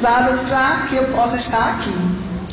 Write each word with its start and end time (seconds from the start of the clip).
usadas 0.00 0.40
para 0.42 0.86
que 0.88 0.96
eu 0.96 1.04
possa 1.08 1.36
estar 1.36 1.72
aqui. 1.72 1.94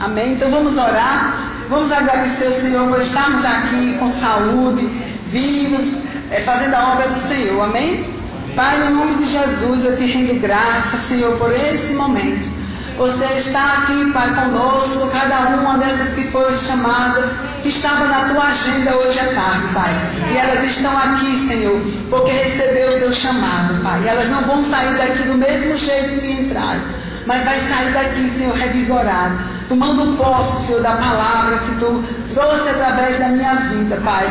Amém? 0.01 0.33
Então 0.33 0.51
vamos 0.51 0.77
orar, 0.77 1.41
vamos 1.69 1.91
agradecer 1.93 2.47
ao 2.47 2.53
Senhor 2.53 2.89
por 2.89 3.01
estarmos 3.01 3.43
aqui 3.45 3.97
com 3.97 4.11
saúde, 4.11 4.85
vivos, 5.27 6.01
é, 6.29 6.41
fazendo 6.41 6.75
a 6.75 6.93
obra 6.93 7.07
do 7.07 7.19
Senhor. 7.19 7.63
Amém? 7.63 8.13
Pai, 8.53 8.77
no 8.79 8.95
nome 8.95 9.15
de 9.15 9.27
Jesus, 9.27 9.85
eu 9.85 9.95
te 9.95 10.05
rendo 10.05 10.39
graça, 10.41 10.97
Senhor, 10.97 11.37
por 11.37 11.51
esse 11.53 11.93
momento. 11.93 12.51
Você 12.97 13.25
está 13.37 13.63
aqui, 13.73 14.11
Pai, 14.11 14.33
conosco, 14.33 15.07
cada 15.11 15.55
uma 15.55 15.77
dessas 15.77 16.13
que 16.13 16.27
foram 16.29 16.57
chamadas, 16.57 17.25
que 17.61 17.69
estavam 17.69 18.07
na 18.07 18.27
tua 18.29 18.43
agenda 18.43 18.97
hoje 18.97 19.19
à 19.19 19.25
tarde, 19.35 19.67
Pai. 19.73 19.91
E 20.33 20.37
elas 20.37 20.63
estão 20.63 20.91
aqui, 20.97 21.37
Senhor, 21.37 21.79
porque 22.09 22.31
recebeu 22.31 22.97
o 22.97 22.99
teu 22.99 23.13
chamado, 23.13 23.83
Pai. 23.83 24.01
E 24.03 24.07
elas 24.07 24.29
não 24.29 24.41
vão 24.41 24.63
sair 24.63 24.97
daqui 24.97 25.23
do 25.27 25.35
mesmo 25.35 25.77
jeito 25.77 26.19
que 26.19 26.41
entraram, 26.41 26.81
mas 27.27 27.43
vai 27.43 27.59
sair 27.59 27.91
daqui, 27.91 28.29
Senhor, 28.29 28.55
revigorado, 28.55 29.37
tomando 29.67 30.17
posse, 30.17 30.67
Senhor, 30.67 30.81
da 30.81 30.95
palavra 30.95 31.59
que 31.59 31.75
tu 31.75 32.03
trouxe 32.33 32.69
através 32.69 33.19
da 33.19 33.27
minha 33.29 33.53
vida, 33.55 34.01
Pai. 34.03 34.25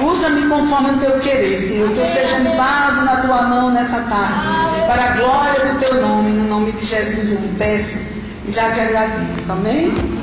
Usa-me 0.00 0.46
conforme 0.46 0.92
o 0.92 0.96
teu 0.98 1.20
querer, 1.20 1.56
Senhor, 1.56 1.90
que 1.90 1.98
eu 1.98 2.06
seja 2.06 2.36
um 2.36 2.56
vaso 2.56 3.04
na 3.04 3.16
tua 3.16 3.42
mão 3.42 3.70
nessa 3.70 4.00
tarde, 4.00 4.44
para 4.86 5.04
a 5.04 5.08
glória 5.16 5.66
do 5.66 5.78
teu 5.78 6.00
nome, 6.00 6.30
no 6.32 6.48
nome 6.48 6.72
de 6.72 6.84
Jesus 6.84 7.32
eu 7.32 7.42
te 7.42 7.48
peço 7.50 7.98
e 8.46 8.50
já 8.50 8.70
te 8.70 8.80
agradeço, 8.80 9.52
amém? 9.52 10.18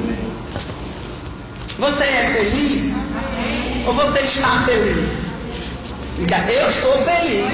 Você 1.78 2.04
é 2.04 2.28
feliz? 2.38 2.96
Ou 3.86 3.94
você 3.94 4.20
está 4.20 4.50
feliz? 4.66 5.26
Eu 6.18 6.72
sou 6.72 6.94
feliz. 7.04 7.52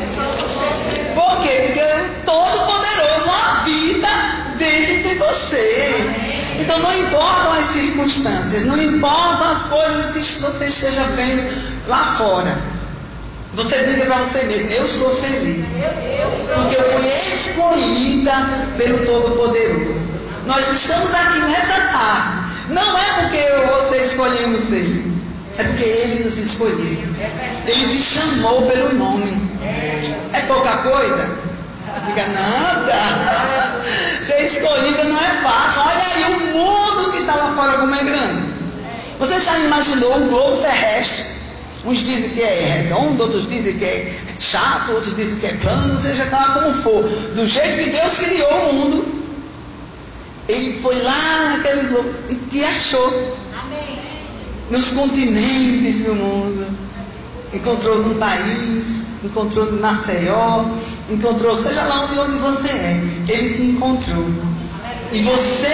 Por 1.15 1.41
quê? 1.41 1.63
Porque 1.65 1.81
o 1.81 2.25
Todo-Poderoso 2.25 3.30
circunstâncias, 8.01 8.63
não 8.65 8.81
importam 8.81 9.51
as 9.51 9.65
coisas 9.65 10.11
que 10.11 10.41
você 10.41 10.65
esteja 10.65 11.03
vendo 11.15 11.47
lá 11.87 12.15
fora. 12.17 12.57
Você 13.53 13.83
diga 13.83 14.05
para 14.05 14.17
você 14.17 14.43
mesmo, 14.43 14.69
eu 14.71 14.87
sou 14.87 15.09
feliz. 15.09 15.75
Porque 16.55 16.75
eu 16.75 16.89
fui 16.89 17.07
escolhida 17.07 18.31
pelo 18.77 19.05
Todo-Poderoso. 19.05 20.07
Nós 20.45 20.69
estamos 20.69 21.13
aqui 21.13 21.39
nessa 21.41 21.81
tarde. 21.91 22.41
Não 22.69 22.97
é 22.97 23.21
porque 23.21 23.37
eu 23.37 23.67
ou 23.67 23.81
você 23.81 23.97
escolhemos 23.97 24.71
ele. 24.71 25.11
É 25.57 25.63
porque 25.65 25.83
ele 25.83 26.23
nos 26.23 26.37
escolheu. 26.37 27.03
Ele 27.67 27.97
te 27.97 28.01
chamou 28.01 28.61
pelo 28.67 28.93
nome. 28.93 29.59
É 30.33 30.41
pouca 30.47 30.77
coisa? 30.77 31.29
Diga 32.07 32.27
nada. 32.27 33.83
Ser 34.25 34.43
escolhida 34.43 35.03
não 35.03 35.17
é 35.17 35.33
fácil. 35.41 35.81
Olha 35.81 36.05
aí 36.15 36.33
o 36.33 36.57
mundo 36.57 37.11
que 37.11 37.17
está 37.19 37.35
lá 37.35 37.53
fora 37.55 37.77
como 37.77 37.93
é 37.93 38.03
grande. 38.03 38.43
Você 39.19 39.39
já 39.39 39.59
imaginou 39.59 40.17
o 40.17 40.27
globo 40.29 40.61
terrestre? 40.61 41.41
Uns 41.85 41.99
dizem 41.99 42.29
que 42.29 42.41
é 42.41 42.83
redondo, 42.83 43.23
outros 43.23 43.47
dizem 43.47 43.77
que 43.77 43.85
é 43.85 44.13
chato, 44.39 44.91
outros 44.93 45.15
dizem 45.15 45.39
que 45.39 45.47
é 45.47 45.53
plano, 45.53 45.99
seja 45.99 46.25
lá 46.31 46.53
como 46.53 46.73
for. 46.75 47.03
Do 47.03 47.45
jeito 47.45 47.83
que 47.83 47.89
Deus 47.89 48.19
criou 48.19 48.69
o 48.69 48.73
mundo, 48.73 49.05
Ele 50.47 50.79
foi 50.81 50.95
lá 51.01 51.55
naquele 51.55 51.87
globo 51.87 52.09
e 52.29 52.35
te 52.35 52.63
achou. 52.63 53.37
Nos 54.69 54.91
continentes 54.91 56.03
do 56.03 56.15
mundo. 56.15 56.77
Encontrou 57.53 57.97
num 57.97 58.17
país, 58.17 59.07
encontrou 59.23 59.67
em 59.67 59.79
Maceió, 59.79 60.65
encontrou, 61.09 61.55
seja 61.55 61.83
lá 61.83 62.05
onde, 62.05 62.19
onde 62.19 62.39
você 62.39 62.69
é, 62.69 63.01
Ele 63.27 63.53
te 63.55 63.61
encontrou. 63.63 64.25
E 65.11 65.21
você 65.23 65.67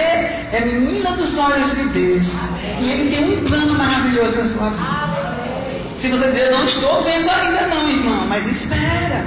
é 0.52 0.62
menina 0.64 1.12
dos 1.12 1.38
olhos 1.38 1.74
de 1.76 1.84
Deus. 1.90 2.34
E 2.80 2.90
Ele 2.90 3.16
tem 3.16 3.38
um 3.38 3.48
plano 3.48 3.74
maravilhoso 3.74 4.38
na 4.38 4.48
sua 4.48 4.70
vida. 4.70 5.08
Se 5.98 6.08
você 6.08 6.30
dizer, 6.30 6.50
não 6.50 6.64
estou 6.66 7.02
vendo 7.02 7.28
ainda 7.30 7.66
não, 7.68 7.88
irmão, 7.88 8.26
mas 8.28 8.46
espera. 8.46 9.26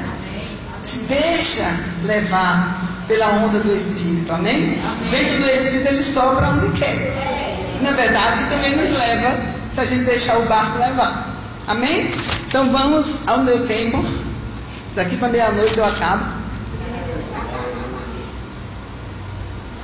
Se 0.83 0.99
deixa 0.99 1.65
levar 2.03 3.03
pela 3.07 3.27
onda 3.43 3.59
do 3.59 3.75
Espírito, 3.75 4.31
amém? 4.31 4.79
O 5.01 5.09
vento 5.09 5.41
do 5.41 5.49
Espírito 5.49 5.87
ele 5.89 6.03
sopra 6.03 6.47
onde 6.49 6.71
quer. 6.71 7.79
Na 7.81 7.91
verdade, 7.91 8.45
também 8.49 8.75
nos 8.75 8.91
leva 8.91 9.37
se 9.73 9.81
a 9.81 9.85
gente 9.85 10.05
deixar 10.05 10.37
o 10.37 10.45
barco 10.45 10.79
levar. 10.79 11.30
Amém? 11.71 12.13
Então 12.47 12.69
vamos 12.69 13.25
ao 13.27 13.39
meu 13.45 13.65
tempo. 13.65 14.03
Daqui 14.93 15.15
para 15.15 15.29
meia-noite 15.29 15.77
eu 15.77 15.85
acabo. 15.85 16.25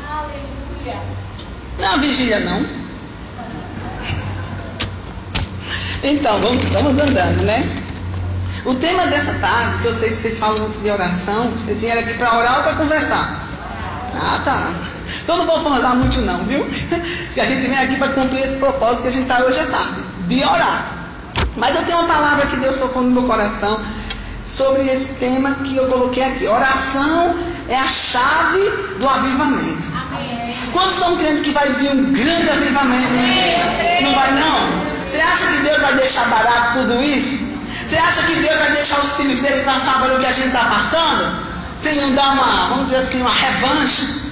Aleluia. 0.09 1.01
Não 1.79 1.93
é 1.93 1.97
vigília 1.99 2.41
não. 2.41 2.65
Então, 6.03 6.37
vamos, 6.41 6.63
vamos 6.65 7.01
andando, 7.01 7.43
né? 7.43 7.63
O 8.65 8.75
tema 8.75 9.07
dessa 9.07 9.33
tarde, 9.35 9.81
que 9.81 9.87
eu 9.87 9.93
sei 9.93 10.09
que 10.09 10.15
vocês 10.17 10.39
falam 10.39 10.59
muito 10.59 10.81
de 10.81 10.89
oração, 10.89 11.49
vocês 11.51 11.79
vieram 11.79 12.01
aqui 12.01 12.17
para 12.17 12.37
orar 12.37 12.57
ou 12.57 12.63
para 12.63 12.75
conversar? 12.75 13.47
Ah, 14.13 14.41
tá. 14.43 14.71
Então 15.23 15.37
não 15.37 15.45
vou 15.45 15.61
falar 15.61 15.95
muito 15.95 16.19
não, 16.21 16.43
viu? 16.43 16.65
Porque 16.67 17.39
a 17.39 17.45
gente 17.45 17.69
vem 17.69 17.79
aqui 17.79 17.97
para 17.97 18.09
cumprir 18.09 18.43
esse 18.43 18.57
propósito 18.57 19.03
que 19.03 19.07
a 19.07 19.11
gente 19.11 19.23
está 19.31 19.41
hoje 19.45 19.59
à 19.61 19.67
tarde, 19.67 20.01
de 20.27 20.43
orar. 20.43 20.97
Mas 21.57 21.75
eu 21.75 21.83
tenho 21.85 21.97
uma 21.99 22.07
palavra 22.07 22.45
que 22.45 22.57
Deus 22.57 22.77
tocou 22.77 23.01
no 23.01 23.11
meu 23.11 23.23
coração 23.23 23.81
sobre 24.45 24.83
esse 24.87 25.13
tema 25.13 25.55
que 25.55 25.75
eu 25.75 25.87
coloquei 25.87 26.23
aqui. 26.23 26.47
Oração 26.47 27.35
é 27.67 27.75
a 27.75 27.89
chave 27.89 28.69
do 28.99 29.09
avivamento. 29.09 29.91
Quantos 30.71 30.93
estão 30.93 31.17
crendo 31.17 31.41
que 31.41 31.51
vai 31.51 31.69
vir 31.73 31.91
um 31.91 32.13
grande 32.13 32.49
avivamento? 32.49 33.13
Não 34.03 34.15
vai 34.15 34.31
não? 34.33 35.05
Você 35.05 35.17
acha 35.17 35.47
que 35.47 35.61
Deus 35.63 35.81
vai 35.81 35.95
deixar 35.95 36.29
barato 36.29 36.79
tudo 36.79 37.03
isso? 37.03 37.39
Você 37.87 37.97
acha 37.97 38.21
que 38.23 38.35
Deus 38.35 38.59
vai 38.59 38.71
deixar 38.71 38.99
os 38.99 39.15
filhos 39.15 39.39
dele 39.41 39.63
passar 39.63 40.01
pelo 40.01 40.19
que 40.19 40.25
a 40.25 40.31
gente 40.31 40.47
está 40.47 40.65
passando? 40.65 41.47
Sem 41.77 41.95
não 41.95 42.13
dar 42.13 42.33
uma, 42.33 42.69
vamos 42.69 42.85
dizer 42.85 42.97
assim, 42.97 43.21
uma 43.21 43.31
revanche? 43.31 44.27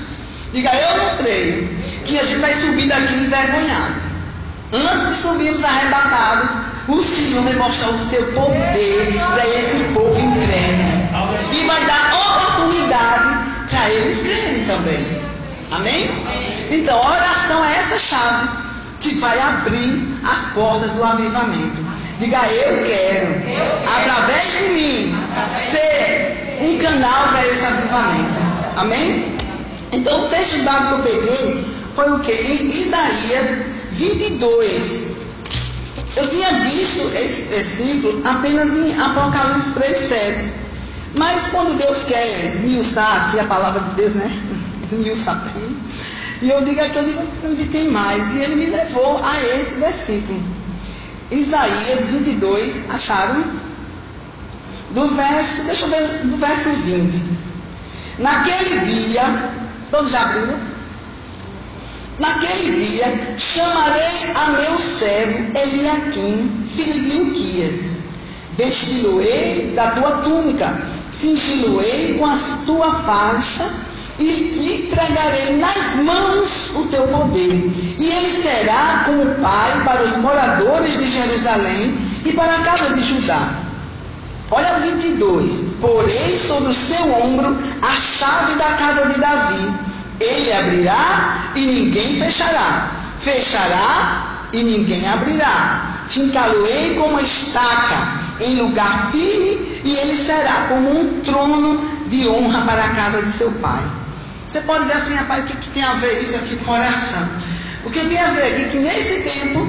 Diga, 0.53 0.71
eu 0.73 0.97
não 0.97 1.17
creio 1.17 1.67
que 2.05 2.19
a 2.19 2.23
gente 2.23 2.39
vai 2.39 2.53
subir 2.53 2.87
daqui 2.87 3.13
envergonhado. 3.13 4.05
Antes 4.73 5.07
de 5.07 5.15
subirmos 5.15 5.63
arrebatados, 5.63 6.51
o 6.87 7.03
Senhor 7.03 7.43
vai 7.43 7.53
mostrar 7.55 7.89
o 7.89 7.97
seu 7.97 8.23
poder 8.33 9.13
para 9.33 9.47
esse 9.47 9.77
povo 9.93 10.19
incrédulo. 10.19 11.05
E 11.51 11.65
vai 11.65 11.83
dar 11.85 12.13
oportunidade 12.13 13.69
para 13.69 13.89
eles 13.89 14.21
crerem 14.21 14.65
também. 14.65 15.21
Amém? 15.71 16.09
Então, 16.69 16.95
a 17.01 17.11
oração 17.11 17.65
é 17.65 17.77
essa 17.77 17.99
chave 17.99 18.49
que 19.01 19.15
vai 19.15 19.39
abrir 19.39 20.19
as 20.23 20.47
portas 20.49 20.91
do 20.91 21.03
avivamento. 21.03 21.85
Diga, 22.19 22.39
eu 22.47 22.85
quero, 22.85 23.27
através 23.97 24.57
de 24.59 24.73
mim, 24.73 25.15
ser 25.71 26.57
um 26.61 26.77
canal 26.77 27.29
para 27.29 27.45
esse 27.47 27.65
avivamento. 27.65 28.39
Amém? 28.77 29.37
Então, 29.91 30.25
o 30.25 30.29
texto 30.29 30.63
básico 30.63 31.01
que 31.01 31.09
eu 31.09 31.19
peguei 31.19 31.65
foi 31.95 32.11
o 32.11 32.19
que? 32.19 32.31
Isaías 32.31 33.57
22. 33.91 35.24
Eu 36.15 36.29
tinha 36.29 36.49
visto 36.53 37.01
esse 37.15 37.49
versículo 37.49 38.21
apenas 38.25 38.71
em 38.71 38.97
Apocalipse 38.99 39.71
3,7. 39.71 40.53
Mas 41.17 41.47
quando 41.49 41.77
Deus 41.77 42.05
quer 42.05 42.51
esmiuçar 42.51 43.27
aqui 43.27 43.39
a 43.39 43.45
palavra 43.45 43.81
de 43.81 43.95
Deus, 43.95 44.15
né? 44.15 44.31
Esmiuçar 44.85 45.35
aqui. 45.35 45.75
E 46.41 46.49
eu 46.49 46.63
digo 46.63 46.79
aqui, 46.81 46.97
eu 46.97 47.05
digo, 47.05 47.21
onde 47.45 47.67
tem 47.67 47.89
mais? 47.89 48.35
E 48.35 48.39
ele 48.39 48.55
me 48.55 48.65
levou 48.67 49.19
a 49.23 49.43
esse 49.57 49.79
versículo. 49.79 50.41
Isaías 51.31 52.09
22, 52.09 52.89
acharam? 52.89 53.43
Do 54.91 55.07
verso, 55.07 55.63
deixa 55.63 55.85
eu 55.85 55.89
ver, 55.89 56.27
do 56.27 56.37
verso 56.37 56.69
20. 56.69 57.23
Naquele 58.19 58.79
dia, 58.85 59.49
todos 59.91 60.11
já 60.11 60.21
abriram? 60.21 60.74
Naquele 62.19 62.79
dia 62.79 63.37
chamarei 63.37 64.31
a 64.35 64.49
meu 64.51 64.79
servo 64.79 65.57
Eliaquim, 65.57 66.65
filho 66.65 67.03
de 67.03 67.21
Uquias. 67.21 68.05
Vesti-lo-ei 68.57 69.73
da 69.75 69.91
tua 69.91 70.11
túnica, 70.21 70.81
cingi-lo-ei 71.11 72.17
com 72.17 72.25
a 72.25 72.37
tua 72.65 72.95
faixa 73.03 73.69
e 74.17 74.23
lhe 74.23 74.87
entregarei 74.87 75.57
nas 75.57 75.95
mãos 76.05 76.71
o 76.75 76.87
teu 76.87 77.05
poder. 77.09 77.73
E 77.99 78.09
ele 78.09 78.29
será 78.29 79.03
como 79.05 79.35
pai 79.35 79.83
para 79.83 80.03
os 80.03 80.15
moradores 80.15 80.97
de 80.97 81.11
Jerusalém 81.11 81.97
e 82.23 82.31
para 82.31 82.55
a 82.55 82.61
casa 82.61 82.95
de 82.95 83.03
Judá. 83.03 83.65
Olha 84.51 84.79
22. 84.79 85.65
Porei 85.81 86.37
sobre 86.37 86.71
o 86.71 86.73
seu 86.73 87.13
ombro 87.13 87.57
a 87.81 87.97
chave 87.97 88.55
da 88.55 88.71
casa 88.75 89.09
de 89.09 89.19
Davi. 89.19 89.94
Ele 90.19 90.53
abrirá 90.53 91.51
e 91.55 91.61
ninguém 91.61 92.15
fechará. 92.15 92.91
Fechará 93.19 94.47
e 94.53 94.63
ninguém 94.63 95.07
abrirá. 95.07 96.05
Fincá-lo-ei 96.09 96.95
como 96.95 97.19
estaca 97.19 98.25
em 98.39 98.55
lugar 98.55 99.11
firme 99.11 99.81
e 99.83 99.95
ele 99.97 100.15
será 100.15 100.67
como 100.69 100.99
um 100.99 101.21
trono 101.21 101.81
de 102.07 102.27
honra 102.27 102.61
para 102.61 102.83
a 102.83 102.89
casa 102.89 103.21
de 103.21 103.31
seu 103.31 103.51
pai. 103.53 103.83
Você 104.47 104.61
pode 104.61 104.83
dizer 104.83 104.97
assim, 104.97 105.15
rapaz, 105.15 105.43
o 105.43 105.47
que, 105.47 105.57
que 105.57 105.69
tem 105.69 105.83
a 105.83 105.93
ver 105.93 106.21
isso 106.21 106.35
aqui 106.35 106.55
com 106.57 106.71
oração? 106.71 107.27
O 107.83 107.89
que 107.89 107.99
tem 107.99 108.19
a 108.19 108.29
ver 108.31 108.43
aqui 108.43 108.61
é 108.63 108.67
que 108.69 108.77
nesse 108.77 109.21
tempo, 109.21 109.67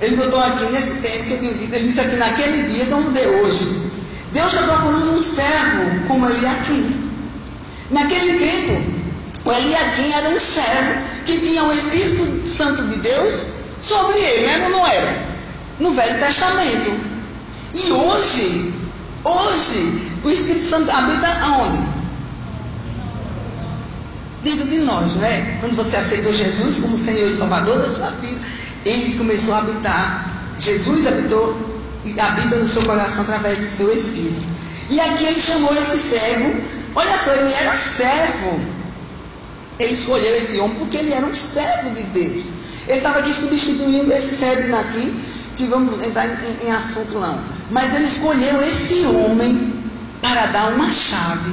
ele 0.00 0.16
botou 0.16 0.40
aqui, 0.40 0.64
nesse 0.72 0.92
tempo 0.94 1.38
que 1.38 1.46
eu 1.46 1.54
dito, 1.54 1.74
ele 1.74 1.88
disse 1.88 2.00
aqui 2.00 2.16
naquele 2.16 2.64
dia, 2.70 2.84
então 2.84 3.02
de 3.12 3.26
hoje. 3.26 3.90
Deus 4.32 4.52
está 4.52 4.64
procurando 4.66 5.18
um 5.18 5.22
servo 5.22 6.06
como 6.08 6.28
Eliakim. 6.28 7.10
Naquele 7.90 8.38
tempo, 8.38 9.03
o 9.44 9.52
Eliakim 9.52 10.10
era 10.12 10.28
um 10.30 10.40
servo 10.40 11.02
que 11.26 11.38
tinha 11.40 11.62
o 11.64 11.72
Espírito 11.72 12.48
Santo 12.48 12.82
de 12.88 12.98
Deus 13.00 13.48
sobre 13.80 14.18
ele, 14.18 14.46
era 14.46 14.64
ou 14.64 14.70
não 14.70 14.86
era? 14.86 15.18
No 15.78 15.92
Velho 15.92 16.18
Testamento. 16.18 16.96
E 17.74 17.92
hoje, 17.92 18.74
hoje, 19.22 20.12
o 20.24 20.30
Espírito 20.30 20.64
Santo 20.64 20.90
habita 20.90 21.28
aonde? 21.42 21.84
Dentro 24.42 24.66
de 24.66 24.78
nós, 24.78 25.16
não 25.16 25.24
é? 25.26 25.58
Quando 25.60 25.76
você 25.76 25.96
aceitou 25.96 26.34
Jesus 26.34 26.78
como 26.78 26.96
Senhor 26.96 27.28
e 27.28 27.32
Salvador 27.32 27.78
da 27.78 27.86
sua 27.86 28.10
vida, 28.22 28.40
ele 28.86 29.18
começou 29.18 29.54
a 29.54 29.58
habitar. 29.58 30.54
Jesus 30.58 31.06
habitou 31.06 31.58
e 32.04 32.18
habita 32.18 32.56
no 32.56 32.68
seu 32.68 32.82
coração 32.84 33.22
através 33.22 33.58
do 33.58 33.68
seu 33.68 33.92
Espírito. 33.92 34.46
E 34.88 35.00
aqui 35.00 35.24
ele 35.24 35.40
chamou 35.40 35.74
esse 35.74 35.98
servo. 35.98 36.62
Olha 36.94 37.18
só, 37.18 37.32
ele 37.32 37.52
era 37.52 37.76
servo. 37.76 38.73
Ele 39.78 39.92
escolheu 39.92 40.36
esse 40.36 40.58
homem 40.58 40.76
porque 40.78 40.96
ele 40.96 41.12
era 41.12 41.26
um 41.26 41.34
servo 41.34 41.90
de 41.94 42.04
Deus. 42.04 42.50
Ele 42.86 42.98
estava 42.98 43.18
aqui 43.18 43.34
substituindo 43.34 44.12
esse 44.12 44.34
servo 44.34 44.74
aqui, 44.76 45.14
que 45.56 45.66
vamos 45.66 46.04
entrar 46.04 46.26
em, 46.26 46.66
em 46.66 46.70
assunto 46.70 47.18
não. 47.18 47.40
Mas 47.70 47.94
ele 47.94 48.04
escolheu 48.04 48.62
esse 48.62 49.04
homem 49.06 49.74
para 50.20 50.46
dar 50.46 50.72
uma 50.74 50.92
chave 50.92 51.52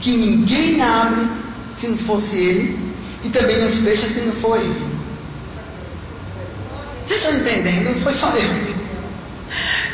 que 0.00 0.16
ninguém 0.16 0.80
abre 0.82 1.28
se 1.74 1.88
não 1.88 1.98
fosse 1.98 2.36
ele, 2.36 2.94
e 3.24 3.30
também 3.30 3.58
não 3.58 3.68
fecha 3.70 4.06
se 4.06 4.20
não 4.22 4.32
for 4.32 4.58
ele. 4.58 4.98
Vocês 7.06 7.22
estão 7.22 7.36
entendendo? 7.38 8.02
Foi 8.02 8.12
só 8.12 8.28
eu. 8.30 8.78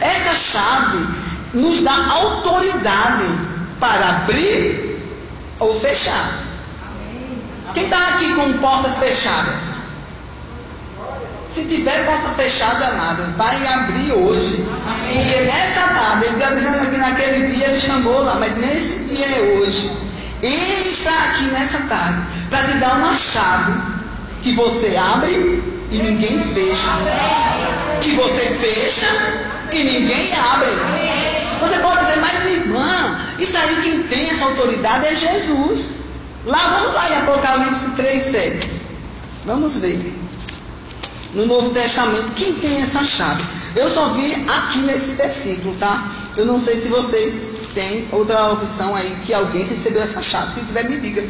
Essa 0.00 0.34
chave 0.34 1.06
nos 1.54 1.82
dá 1.82 1.92
autoridade 1.92 3.24
para 3.78 4.08
abrir 4.08 5.00
ou 5.60 5.74
fechar. 5.74 6.53
Quem 7.74 7.84
está 7.84 7.98
aqui 8.10 8.32
com 8.34 8.52
portas 8.54 8.98
fechadas? 8.98 9.74
Se 11.50 11.64
tiver 11.64 12.06
porta 12.06 12.28
fechada, 12.30 12.92
nada. 12.92 13.24
Vai 13.36 13.66
abrir 13.66 14.12
hoje. 14.12 14.64
Porque 15.12 15.40
nessa 15.42 15.88
tarde, 15.88 16.26
ele 16.26 16.34
está 16.34 16.50
dizendo 16.50 16.90
que 16.90 16.96
naquele 16.96 17.48
dia 17.48 17.66
ele 17.68 17.80
chamou 17.80 18.22
lá, 18.22 18.36
mas 18.36 18.56
nesse 18.56 19.04
dia 19.14 19.26
é 19.26 19.58
hoje. 19.58 19.90
Ele 20.42 20.88
está 20.88 21.10
aqui 21.10 21.44
nessa 21.52 21.78
tarde 21.82 22.22
para 22.48 22.64
te 22.64 22.76
dar 22.78 22.96
uma 22.96 23.16
chave 23.16 23.72
que 24.42 24.52
você 24.52 24.96
abre 24.96 25.62
e 25.90 25.98
ninguém 25.98 26.40
fecha. 26.42 26.90
Que 28.00 28.10
você 28.10 28.40
fecha 28.40 29.06
e 29.72 29.84
ninguém 29.84 30.32
abre. 30.52 30.70
Você 31.60 31.78
pode 31.80 31.98
dizer, 32.04 32.20
mas 32.20 32.46
irmã, 32.46 33.18
isso 33.38 33.56
aí 33.56 33.80
quem 33.82 34.02
tem 34.04 34.30
essa 34.30 34.44
autoridade 34.44 35.06
é 35.06 35.14
Jesus. 35.16 36.03
Lá, 36.46 36.78
vamos 36.78 36.94
lá 36.94 37.10
em 37.10 37.16
Apocalipse 37.22 37.86
3,7. 37.96 38.70
Vamos 39.46 39.78
ver. 39.78 40.14
No 41.32 41.46
Novo 41.46 41.70
Testamento, 41.70 42.32
quem 42.32 42.54
tem 42.54 42.82
essa 42.82 43.04
chave? 43.04 43.42
Eu 43.74 43.90
só 43.90 44.10
vi 44.10 44.32
aqui 44.48 44.78
nesse 44.80 45.14
versículo, 45.14 45.74
tá? 45.80 46.12
Eu 46.36 46.44
não 46.44 46.60
sei 46.60 46.78
se 46.78 46.88
vocês 46.88 47.54
têm 47.74 48.08
outra 48.12 48.52
opção 48.52 48.94
aí 48.94 49.16
que 49.24 49.32
alguém 49.32 49.64
recebeu 49.64 50.02
essa 50.02 50.22
chave. 50.22 50.52
Se 50.52 50.60
tiver, 50.60 50.88
me 50.88 50.98
diga. 50.98 51.24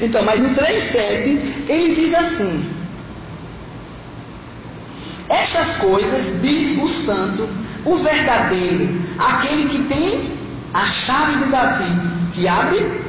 Então, 0.00 0.22
mas 0.24 0.40
no 0.40 0.48
3,7, 0.50 1.68
ele 1.68 1.94
diz 1.94 2.14
assim: 2.14 2.68
Estas 5.28 5.76
coisas 5.76 6.40
diz 6.42 6.82
o 6.82 6.88
santo, 6.88 7.48
o 7.84 7.96
verdadeiro, 7.96 9.02
aquele 9.18 9.68
que 9.68 9.82
tem 9.82 10.38
a 10.72 10.90
chave 10.90 11.44
de 11.44 11.50
Davi, 11.50 12.00
que 12.32 12.48
abre 12.48 13.04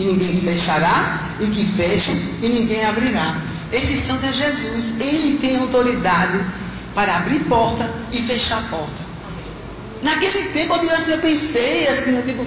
e 0.00 0.06
ninguém 0.06 0.36
fechará, 0.40 1.20
e 1.40 1.46
que 1.46 1.64
fecha 1.64 2.12
e 2.42 2.48
ninguém 2.48 2.84
abrirá. 2.86 3.36
Esse 3.72 3.96
santo 3.96 4.26
é 4.26 4.32
Jesus. 4.32 4.94
Ele 4.98 5.38
tem 5.38 5.56
autoridade 5.58 6.44
para 6.94 7.18
abrir 7.18 7.40
porta 7.40 7.90
e 8.10 8.20
fechar 8.22 8.62
porta. 8.70 9.10
Naquele 10.02 10.48
tempo 10.50 10.74
assim, 10.74 11.12
eu 11.12 11.18
pensei 11.18 11.86
assim, 11.88 12.16
eu 12.16 12.22
digo, 12.22 12.46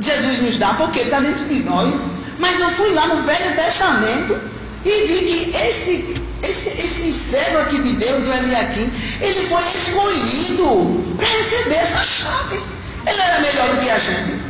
Jesus 0.00 0.40
nos 0.40 0.56
dá 0.56 0.74
porque 0.74 1.00
ele 1.00 1.08
está 1.08 1.20
dentro 1.20 1.44
de 1.44 1.62
nós. 1.64 2.10
Mas 2.38 2.58
eu 2.58 2.70
fui 2.70 2.92
lá 2.94 3.06
no 3.06 3.22
Velho 3.22 3.54
Testamento 3.54 4.40
e 4.84 5.06
vi 5.06 5.18
que 5.18 5.56
esse, 5.56 6.14
esse, 6.42 6.68
esse 6.82 7.12
servo 7.12 7.58
aqui 7.58 7.82
de 7.82 7.96
Deus, 7.96 8.24
o 8.24 8.32
Eliakim, 8.32 8.90
ele 9.20 9.46
foi 9.46 9.62
escolhido 9.74 11.14
para 11.16 11.28
receber 11.28 11.74
essa 11.74 12.02
chave. 12.02 12.62
Ele 13.06 13.20
era 13.20 13.40
melhor 13.40 13.68
do 13.74 13.80
que 13.82 13.90
a 13.90 13.98
gente? 13.98 14.40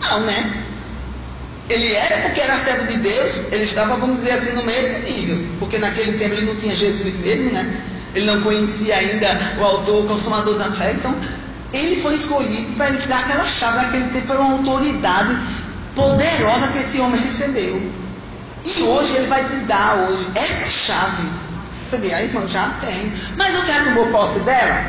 Não, 0.00 0.20
né? 0.20 0.60
Ele 1.70 1.94
era 1.94 2.22
porque 2.22 2.40
era 2.40 2.58
servo 2.58 2.88
de 2.88 2.98
Deus, 2.98 3.42
ele 3.52 3.62
estava, 3.62 3.94
vamos 3.94 4.16
dizer 4.18 4.32
assim, 4.32 4.50
no 4.54 4.64
mesmo 4.64 4.98
nível. 5.04 5.46
Porque 5.60 5.78
naquele 5.78 6.18
tempo 6.18 6.34
ele 6.34 6.46
não 6.46 6.56
tinha 6.56 6.74
Jesus 6.74 7.20
mesmo, 7.20 7.52
né? 7.52 7.64
Ele 8.12 8.26
não 8.26 8.42
conhecia 8.42 8.96
ainda 8.96 9.28
o 9.60 9.64
autor, 9.64 10.04
o 10.04 10.08
consumador 10.08 10.58
da 10.58 10.72
fé. 10.72 10.92
Então, 10.94 11.14
ele 11.72 12.02
foi 12.02 12.16
escolhido 12.16 12.72
para 12.72 12.88
ele 12.88 12.98
dar 13.06 13.20
aquela 13.20 13.44
chave. 13.44 13.76
Naquele 13.86 14.08
tempo 14.08 14.26
foi 14.26 14.36
uma 14.38 14.52
autoridade 14.54 15.38
poderosa 15.94 16.66
que 16.72 16.78
esse 16.78 17.00
homem 17.00 17.20
recebeu. 17.20 17.80
E 18.64 18.82
hoje 18.82 19.14
ele 19.14 19.28
vai 19.28 19.44
te 19.44 19.56
dar 19.60 20.08
hoje 20.08 20.28
essa 20.34 20.68
chave. 20.68 21.28
Você 21.86 21.98
diz, 21.98 22.12
ah, 22.12 22.22
irmão, 22.22 22.48
já 22.48 22.68
tem. 22.80 23.12
Mas 23.36 23.54
você 23.54 23.72
tomou 23.84 24.08
posse 24.08 24.40
dela? 24.40 24.84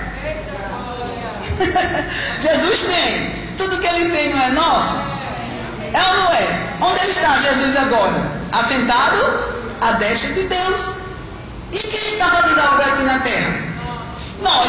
Jesus 2.42 2.86
tem. 2.86 3.56
Tudo 3.60 3.80
que 3.80 3.86
ele 3.86 4.10
tem 4.10 4.30
não 4.32 4.42
é 4.42 4.52
nosso? 4.54 5.21
É 5.94 6.02
ou 6.02 6.18
não 6.18 6.34
é? 6.34 6.74
Onde 6.82 7.02
ele 7.02 7.12
está, 7.12 7.38
Jesus, 7.38 7.76
agora? 7.76 8.32
Assentado 8.52 9.18
à 9.82 9.92
destra 9.94 10.34
de 10.34 10.44
Deus. 10.44 10.96
E 11.72 11.78
quem 11.78 12.14
está 12.14 12.26
fazendo 12.26 12.60
a 12.60 12.72
obra 12.74 12.86
aqui 12.86 13.04
na 13.04 13.20
terra? 13.20 13.56
Nós. 14.42 14.68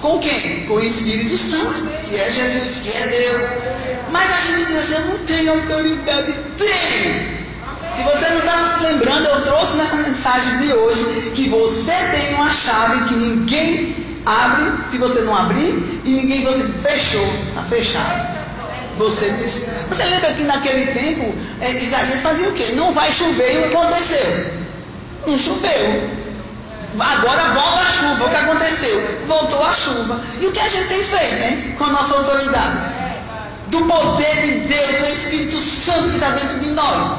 Com 0.00 0.18
quem? 0.18 0.66
Com 0.66 0.74
o 0.74 0.80
Espírito 0.80 1.36
Santo, 1.36 1.82
que 2.02 2.16
é 2.16 2.30
Jesus, 2.30 2.80
que 2.80 2.90
é 2.90 3.06
Deus. 3.06 3.46
Mas 4.10 4.30
a 4.32 4.40
gente 4.40 4.66
diz 4.66 4.76
assim, 4.78 4.94
eu 4.94 5.04
não 5.06 5.18
tenho 5.26 5.52
autoridade. 5.52 6.32
Tem! 6.56 7.40
Se 7.92 8.02
você 8.04 8.28
não 8.30 8.38
está 8.38 8.68
se 8.68 8.80
lembrando, 8.84 9.26
eu 9.26 9.40
trouxe 9.42 9.76
nessa 9.76 9.96
mensagem 9.96 10.58
de 10.58 10.72
hoje 10.72 11.32
que 11.34 11.48
você 11.48 11.92
tem 11.92 12.34
uma 12.36 12.54
chave 12.54 13.08
que 13.08 13.14
ninguém 13.14 13.96
abre 14.24 14.72
se 14.90 14.98
você 14.98 15.20
não 15.20 15.36
abrir 15.36 16.00
e 16.04 16.10
ninguém 16.10 16.44
você 16.44 16.62
fechou, 16.88 17.24
está 17.48 17.62
fechado. 17.62 18.40
Você, 19.00 19.30
você 19.88 20.04
lembra 20.04 20.34
que 20.34 20.42
naquele 20.42 20.92
tempo 20.92 21.34
é, 21.62 21.70
Isaías 21.72 22.22
fazia 22.22 22.50
o 22.50 22.52
quê? 22.52 22.72
Não 22.76 22.92
vai 22.92 23.10
chover 23.14 23.50
e 23.50 23.64
aconteceu? 23.64 24.52
Não 25.26 25.38
choveu. 25.38 26.10
Agora 26.98 27.42
volta 27.54 27.80
a 27.80 27.90
chuva. 27.90 28.26
O 28.26 28.28
que 28.28 28.36
aconteceu? 28.36 29.24
Voltou 29.26 29.64
a 29.64 29.74
chuva. 29.74 30.20
E 30.38 30.46
o 30.46 30.52
que 30.52 30.60
a 30.60 30.68
gente 30.68 30.88
tem 30.88 31.02
feito, 31.02 31.42
hein? 31.44 31.74
Com 31.78 31.84
a 31.84 31.92
nossa 31.92 32.14
autoridade? 32.14 32.78
Do 33.68 33.80
poder 33.86 34.36
de 34.42 34.68
Deus, 34.68 34.98
do 34.98 35.14
Espírito 35.14 35.60
Santo 35.60 36.10
que 36.10 36.16
está 36.16 36.30
dentro 36.32 36.60
de 36.60 36.70
nós. 36.72 37.18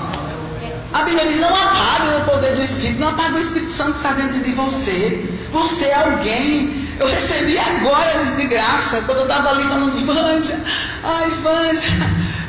A 0.93 1.03
Bíblia 1.03 1.25
diz: 1.25 1.39
não 1.39 1.49
apague 1.49 2.21
o 2.21 2.25
poder 2.31 2.55
do 2.57 2.61
Espírito, 2.61 2.99
não 2.99 3.09
apague 3.09 3.33
o 3.33 3.39
Espírito 3.39 3.71
Santo 3.71 3.93
que 3.93 3.97
está 3.97 4.13
dentro 4.13 4.39
de 4.39 4.51
você. 4.51 5.29
Você 5.51 5.85
é 5.85 5.95
alguém 5.95 6.80
eu 6.99 7.07
recebi 7.07 7.57
agora 7.57 8.25
de 8.37 8.47
graça, 8.47 9.01
quando 9.05 9.19
eu 9.19 9.23
estava 9.23 9.49
ali 9.49 9.63
falando 9.63 10.05
Vanja. 10.05 10.59
Ai, 11.03 11.29
Vanja. 11.41 11.87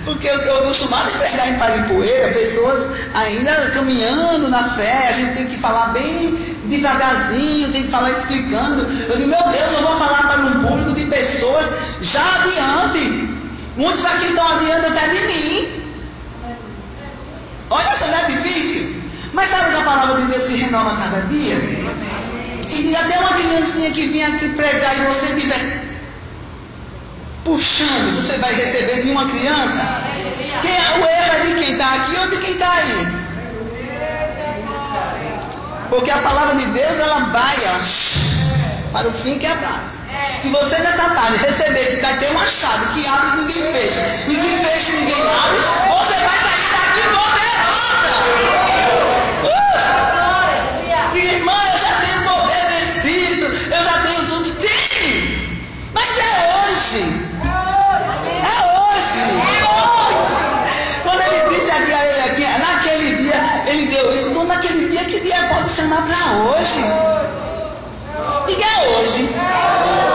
Porque 0.05 0.29
eu 0.29 0.37
estou 0.37 0.59
acostumado 0.59 1.09
a 1.15 1.19
pregar 1.19 1.49
em 1.49 1.59
Paripoeira, 1.59 2.33
pessoas 2.33 2.91
ainda 3.15 3.53
caminhando 3.71 4.49
na 4.49 4.69
fé, 4.71 5.09
a 5.09 5.13
gente 5.13 5.37
tem 5.37 5.47
que 5.47 5.59
falar 5.59 5.89
bem 5.89 6.37
devagarzinho, 6.65 7.73
tem 7.73 7.85
que 7.85 7.91
falar 7.91 8.11
explicando. 8.11 8.83
Eu 8.83 9.17
digo, 9.17 9.29
meu 9.29 9.43
Deus, 9.53 9.73
eu 9.75 9.83
vou 9.83 9.97
falar 9.97 10.23
para 10.27 10.43
um 10.43 10.67
público 10.67 10.95
de 10.95 11.07
pessoas 11.07 11.73
já 12.01 12.21
adiante. 12.21 13.31
Muitos 13.77 14.05
aqui 14.05 14.27
estão 14.27 14.47
adiante 14.57 14.87
até 14.87 15.09
de 15.09 15.27
mim. 15.27 15.83
Olha 17.71 17.97
só, 17.97 18.07
não 18.09 18.19
é 18.19 18.25
difícil? 18.25 19.03
Mas 19.33 19.49
sabe 19.49 19.71
que 19.71 19.81
a 19.81 19.85
palavra 19.85 20.21
de 20.21 20.27
Deus 20.27 20.43
se 20.43 20.57
renova 20.57 20.97
cada 20.97 21.23
dia? 21.23 21.55
E 22.75 22.97
até 22.97 23.19
uma 23.19 23.29
criancinha 23.29 23.91
que 23.91 24.09
vinha 24.09 24.29
aqui 24.29 24.49
pregar 24.51 24.97
e 24.97 25.01
você 25.03 25.27
estiver 25.35 25.83
puxando, 27.45 28.17
você 28.17 28.39
vai 28.39 28.55
receber 28.55 29.03
de 29.03 29.11
uma 29.11 29.29
criança. 29.29 30.03
Quem, 30.63 30.71
é, 30.71 30.99
o 30.99 31.05
erro 31.05 31.37
é 31.37 31.41
de 31.47 31.55
quem 31.63 31.73
está 31.73 31.95
aqui 31.95 32.17
ou 32.19 32.31
de 32.31 32.39
quem 32.39 32.53
está 32.53 32.73
aí? 32.73 33.07
Porque 35.91 36.11
a 36.11 36.19
palavra 36.19 36.55
de 36.57 36.65
Deus 36.67 36.99
ela 36.99 37.21
vai 37.27 37.57
ó, 37.67 37.79
para 38.93 39.09
o 39.09 39.13
fim 39.13 39.39
que 39.39 39.45
é 39.45 39.51
a 39.51 39.57
base. 39.57 39.99
Se 40.41 40.49
você 40.49 40.79
nessa 40.79 41.11
tarde 41.11 41.37
receber 41.45 41.95
que 41.95 42.01
vai 42.01 42.17
ter 42.19 42.31
uma 42.31 42.49
chave 42.49 42.87
que 42.95 43.07
abre 43.07 43.29
e 43.29 43.45
ninguém 43.45 43.73
fecha, 43.73 44.01
e 44.29 44.35
que 44.35 44.57
fecha 44.65 44.93
e 44.93 44.97
ninguém 44.97 45.21
abre, 45.21 45.59
você 45.91 46.15
vai 46.15 46.39
sair 46.39 46.71
daqui 46.73 47.03
poderosa. 47.09 49.02
Pode 65.63 65.75
chamar 65.75 66.03
para 66.03 66.33
hoje? 66.43 66.81
Diga 68.49 68.65
é 68.65 68.89
hoje. 68.89 69.29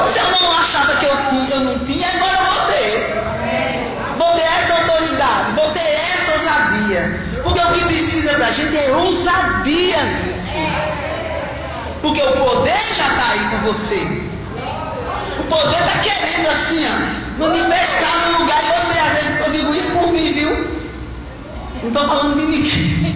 Se 0.07 0.19
eu 0.19 0.31
não 0.31 0.51
achava 0.59 0.95
que 0.97 1.05
eu 1.05 1.17
tinha, 1.29 1.55
eu 1.55 1.59
não 1.61 1.79
tinha, 1.85 2.07
agora 2.09 2.37
eu 2.37 2.45
vou 2.51 2.65
ter. 2.73 3.23
Vou 4.17 4.33
ter 4.33 4.41
essa 4.41 4.73
autoridade, 4.73 5.53
vou 5.55 5.69
ter 5.71 5.79
essa 5.79 6.33
ousadia. 6.33 7.21
Porque 7.43 7.61
o 7.61 7.71
que 7.71 7.85
precisa 7.85 8.33
para 8.33 8.47
a 8.47 8.51
gente 8.51 8.77
é 8.77 8.91
ousadia 8.91 9.97
no 10.25 10.31
Espírito. 10.31 10.97
Porque 12.01 12.21
o 12.21 12.31
poder 12.31 12.93
já 12.97 13.07
está 13.07 13.31
aí 13.31 13.49
com 13.51 13.71
você. 13.71 14.27
O 15.39 15.43
poder 15.43 15.79
está 15.79 15.99
querendo 15.99 16.49
assim, 16.49 16.85
ó, 16.85 17.45
manifestar 17.45 18.31
no 18.31 18.39
lugar. 18.39 18.61
E 18.61 18.79
você, 18.79 18.99
às 18.99 19.13
vezes, 19.13 19.47
eu 19.47 19.51
digo 19.53 19.73
isso 19.73 19.91
por 19.91 20.11
mim, 20.11 20.33
viu? 20.33 20.77
Não 21.83 21.87
estou 21.87 22.05
falando 22.05 22.37
de 22.37 22.45
ninguém. 22.45 23.06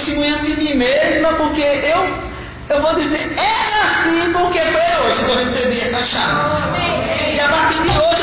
Testemunhando 0.00 0.46
de 0.46 0.56
mim 0.56 0.74
mesma, 0.76 1.28
porque 1.34 1.60
eu 1.60 2.30
eu 2.70 2.80
vou 2.80 2.94
dizer, 2.94 3.36
era 3.36 3.84
assim 3.84 4.32
porque 4.32 4.60
foi 4.60 4.80
hoje 4.80 5.24
que 5.24 5.30
eu 5.30 5.36
recebi 5.36 5.78
essa 5.78 6.02
chave. 6.02 7.34
E 7.34 7.38
a 7.38 7.48
partir 7.48 7.82
de 7.82 7.88
hoje 7.90 8.19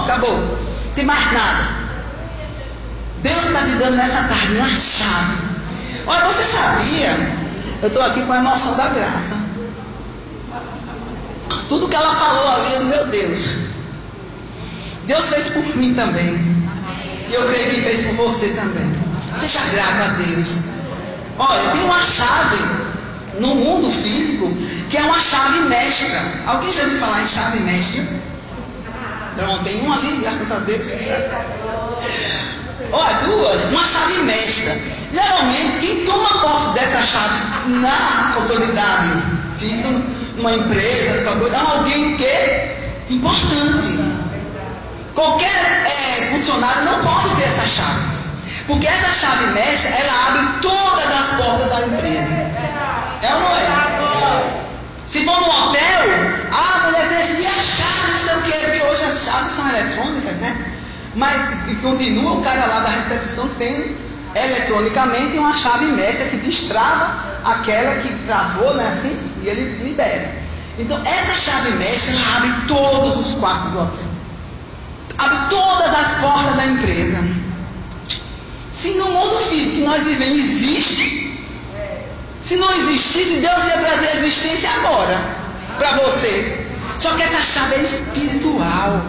Pronto, 0.00 0.10
acabou. 0.10 0.38
Não 0.38 0.94
tem 0.94 1.04
mais 1.04 1.32
nada. 1.32 1.80
Deus 3.22 3.44
está 3.44 3.60
te 3.60 3.74
dando 3.76 3.96
nessa 3.96 4.22
tarde 4.24 4.56
uma 4.56 4.66
chave. 4.66 5.50
Olha, 6.06 6.24
você 6.26 6.44
sabia? 6.44 7.40
Eu 7.82 7.88
estou 7.88 8.02
aqui 8.02 8.22
com 8.24 8.32
a 8.32 8.38
emoção 8.38 8.76
da 8.76 8.88
graça. 8.88 9.34
Tudo 11.68 11.88
que 11.88 11.94
ela 11.94 12.14
falou 12.14 12.48
ali, 12.52 12.84
meu 12.84 13.06
Deus. 13.08 13.48
Deus 15.06 15.28
fez 15.28 15.50
por 15.50 15.76
mim 15.76 15.94
também. 15.94 16.60
E 17.28 17.34
eu 17.34 17.46
creio 17.46 17.70
que 17.70 17.82
fez 17.82 18.02
por 18.04 18.14
você 18.26 18.48
também. 18.50 18.92
Seja 19.36 19.60
grato 19.72 20.02
a 20.02 20.08
Deus. 20.14 20.64
Olha, 21.38 21.70
tem 21.70 21.84
uma 21.84 22.00
chave 22.00 22.58
no 23.38 23.54
mundo 23.54 23.90
físico 23.90 24.52
que 24.90 24.96
é 24.96 25.02
uma 25.02 25.20
chave 25.20 25.60
mestra. 25.60 26.20
Alguém 26.46 26.72
já 26.72 26.82
ouviu 26.82 26.98
falar 26.98 27.22
em 27.22 27.28
chave 27.28 27.60
mestra? 27.60 28.29
Pronto, 29.40 29.64
tem 29.64 29.80
uma 29.80 29.96
ali, 29.96 30.18
graças 30.18 30.52
a 30.52 30.58
Deus. 30.58 30.92
Olha, 32.92 33.14
duas, 33.24 33.64
uma 33.70 33.86
chave 33.86 34.22
mestra. 34.24 34.76
Geralmente, 35.12 35.78
quem 35.80 36.04
toma 36.04 36.40
posse 36.42 36.74
dessa 36.74 37.02
chave 37.04 37.70
na 37.80 38.34
autoridade 38.36 39.22
física, 39.58 39.88
numa 40.36 40.52
empresa, 40.52 41.36
coisa, 41.38 41.56
é 41.56 41.60
alguém 41.60 42.16
que 42.18 42.24
é 42.24 43.06
importante. 43.08 43.98
Qualquer 45.14 45.48
é, 45.48 46.26
funcionário 46.32 46.84
não 46.84 47.00
pode 47.02 47.34
ter 47.36 47.44
essa 47.44 47.66
chave. 47.66 48.20
Porque 48.66 48.86
essa 48.86 49.14
chave 49.14 49.46
mestra, 49.54 49.90
ela 49.90 50.28
abre 50.28 50.60
todas 50.60 51.06
as 51.06 51.32
portas 51.40 51.66
da 51.66 51.86
empresa. 51.86 52.34
É 53.22 53.34
ou 53.34 53.40
não 53.40 53.56
é? 53.56 54.69
Se 55.10 55.24
for 55.24 55.40
num 55.40 55.50
hotel, 55.50 56.02
ah, 56.52 56.82
mulher 56.84 57.08
deixa 57.08 57.32
e 57.32 57.44
a 57.44 57.50
chave, 57.50 58.12
não 58.12 58.18
sei 58.20 58.36
o 58.36 58.42
quê, 58.42 58.52
porque 58.64 58.82
hoje 58.84 59.04
as 59.04 59.24
chaves 59.24 59.50
são 59.50 59.68
eletrônicas, 59.68 60.36
né? 60.36 60.56
Mas 61.16 61.68
e 61.68 61.74
continua 61.82 62.34
o 62.34 62.42
cara 62.42 62.64
lá 62.64 62.78
da 62.78 62.90
recepção 62.90 63.48
tendo 63.58 63.96
eletronicamente 64.36 65.36
uma 65.36 65.56
chave 65.56 65.86
mestra 65.86 66.26
que 66.26 66.36
destrava 66.36 67.24
aquela 67.44 67.96
que 67.96 68.08
travou, 68.24 68.72
né? 68.74 68.86
Assim, 68.86 69.32
e 69.42 69.48
ele 69.48 69.82
libera. 69.82 70.32
Então, 70.78 70.96
essa 71.04 71.50
chave 71.50 71.72
mestra 71.72 72.14
abre 72.36 72.52
todos 72.68 73.16
os 73.16 73.34
quartos 73.34 73.72
do 73.72 73.80
hotel. 73.80 74.06
Abre 75.18 75.38
todas 75.50 75.92
as 75.92 76.14
portas 76.20 76.54
da 76.54 76.66
empresa. 76.66 77.18
Se 78.70 78.94
no 78.94 79.06
mundo 79.06 79.40
físico 79.40 79.74
que 79.74 79.82
nós 79.82 80.04
vivemos 80.04 80.38
existe, 80.38 81.29
se 82.42 82.56
não 82.56 82.72
existisse, 82.74 83.36
Deus 83.36 83.64
ia 83.66 83.78
trazer 83.78 84.08
a 84.08 84.16
existência 84.16 84.70
agora 84.78 85.18
para 85.78 85.92
você. 85.98 86.66
Só 86.98 87.10
que 87.14 87.22
essa 87.22 87.42
chave 87.44 87.76
é 87.76 87.82
espiritual. 87.82 89.02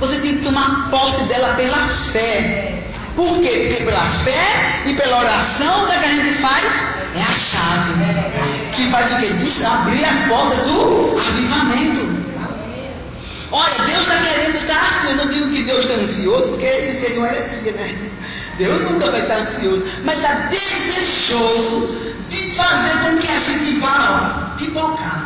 Você 0.00 0.20
tem 0.20 0.38
que 0.38 0.44
tomar 0.44 0.88
posse 0.90 1.22
dela 1.24 1.54
pela 1.54 1.78
fé. 1.78 2.84
Por 3.16 3.40
quê? 3.40 3.66
Porque 3.68 3.84
pela 3.84 4.00
fé 4.00 4.82
e 4.86 4.94
pela 4.94 5.18
oração, 5.20 5.84
o 5.84 5.86
que 5.86 5.92
a 5.94 6.08
gente 6.08 6.34
faz? 6.34 6.64
É 7.14 7.20
a 7.20 7.34
chave. 7.34 8.70
Que 8.72 8.90
faz 8.90 9.12
o 9.12 9.16
que? 9.16 9.32
Diz 9.34 9.64
abrir 9.64 10.04
as 10.04 10.22
portas 10.28 10.58
do 10.68 11.16
avivamento. 11.16 12.24
Olha, 13.54 13.84
Deus 13.86 14.00
está 14.00 14.16
querendo 14.16 14.56
estar 14.56 14.80
assim. 14.80 15.10
Eu 15.10 15.16
não 15.16 15.26
digo 15.28 15.50
que 15.50 15.62
Deus 15.62 15.84
está 15.84 15.94
ansioso, 15.94 16.50
porque 16.50 16.66
isso 16.66 17.00
seria 17.00 17.18
uma 17.20 17.28
heresia, 17.28 17.72
né? 17.72 18.10
Deus 18.58 18.80
nunca 18.80 19.12
vai 19.12 19.20
estar 19.20 19.36
ansioso, 19.36 19.84
mas 20.02 20.16
está 20.16 20.34
desejoso 20.50 22.16
de 22.30 22.50
fazer 22.56 22.98
com 23.04 23.16
que 23.16 23.28
a 23.28 23.38
gente 23.38 23.78
vá 23.78 24.50
ó, 24.50 24.56
pipocar. 24.56 25.22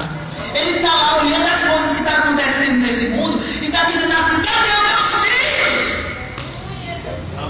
Ele 0.54 0.76
está 0.76 0.94
lá 0.94 1.22
olhando 1.22 1.46
as 1.46 1.64
coisas 1.64 1.92
que 1.92 2.02
estão 2.02 2.12
tá 2.12 2.18
acontecendo 2.18 2.78
nesse 2.80 3.08
mundo 3.08 3.42
e 3.62 3.64
está 3.64 3.84
dizendo 3.84 4.12
assim: 4.12 4.42
cadê 4.42 4.72
os 4.76 4.84
meus 4.88 5.08
filhos? 5.24 5.88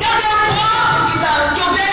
Cadê 0.00 0.26
o 0.26 0.38
povo 0.54 1.10
que, 1.10 1.18
tá, 1.18 1.54
que 1.56 1.60
eu 1.60 1.70
dei 1.74 1.87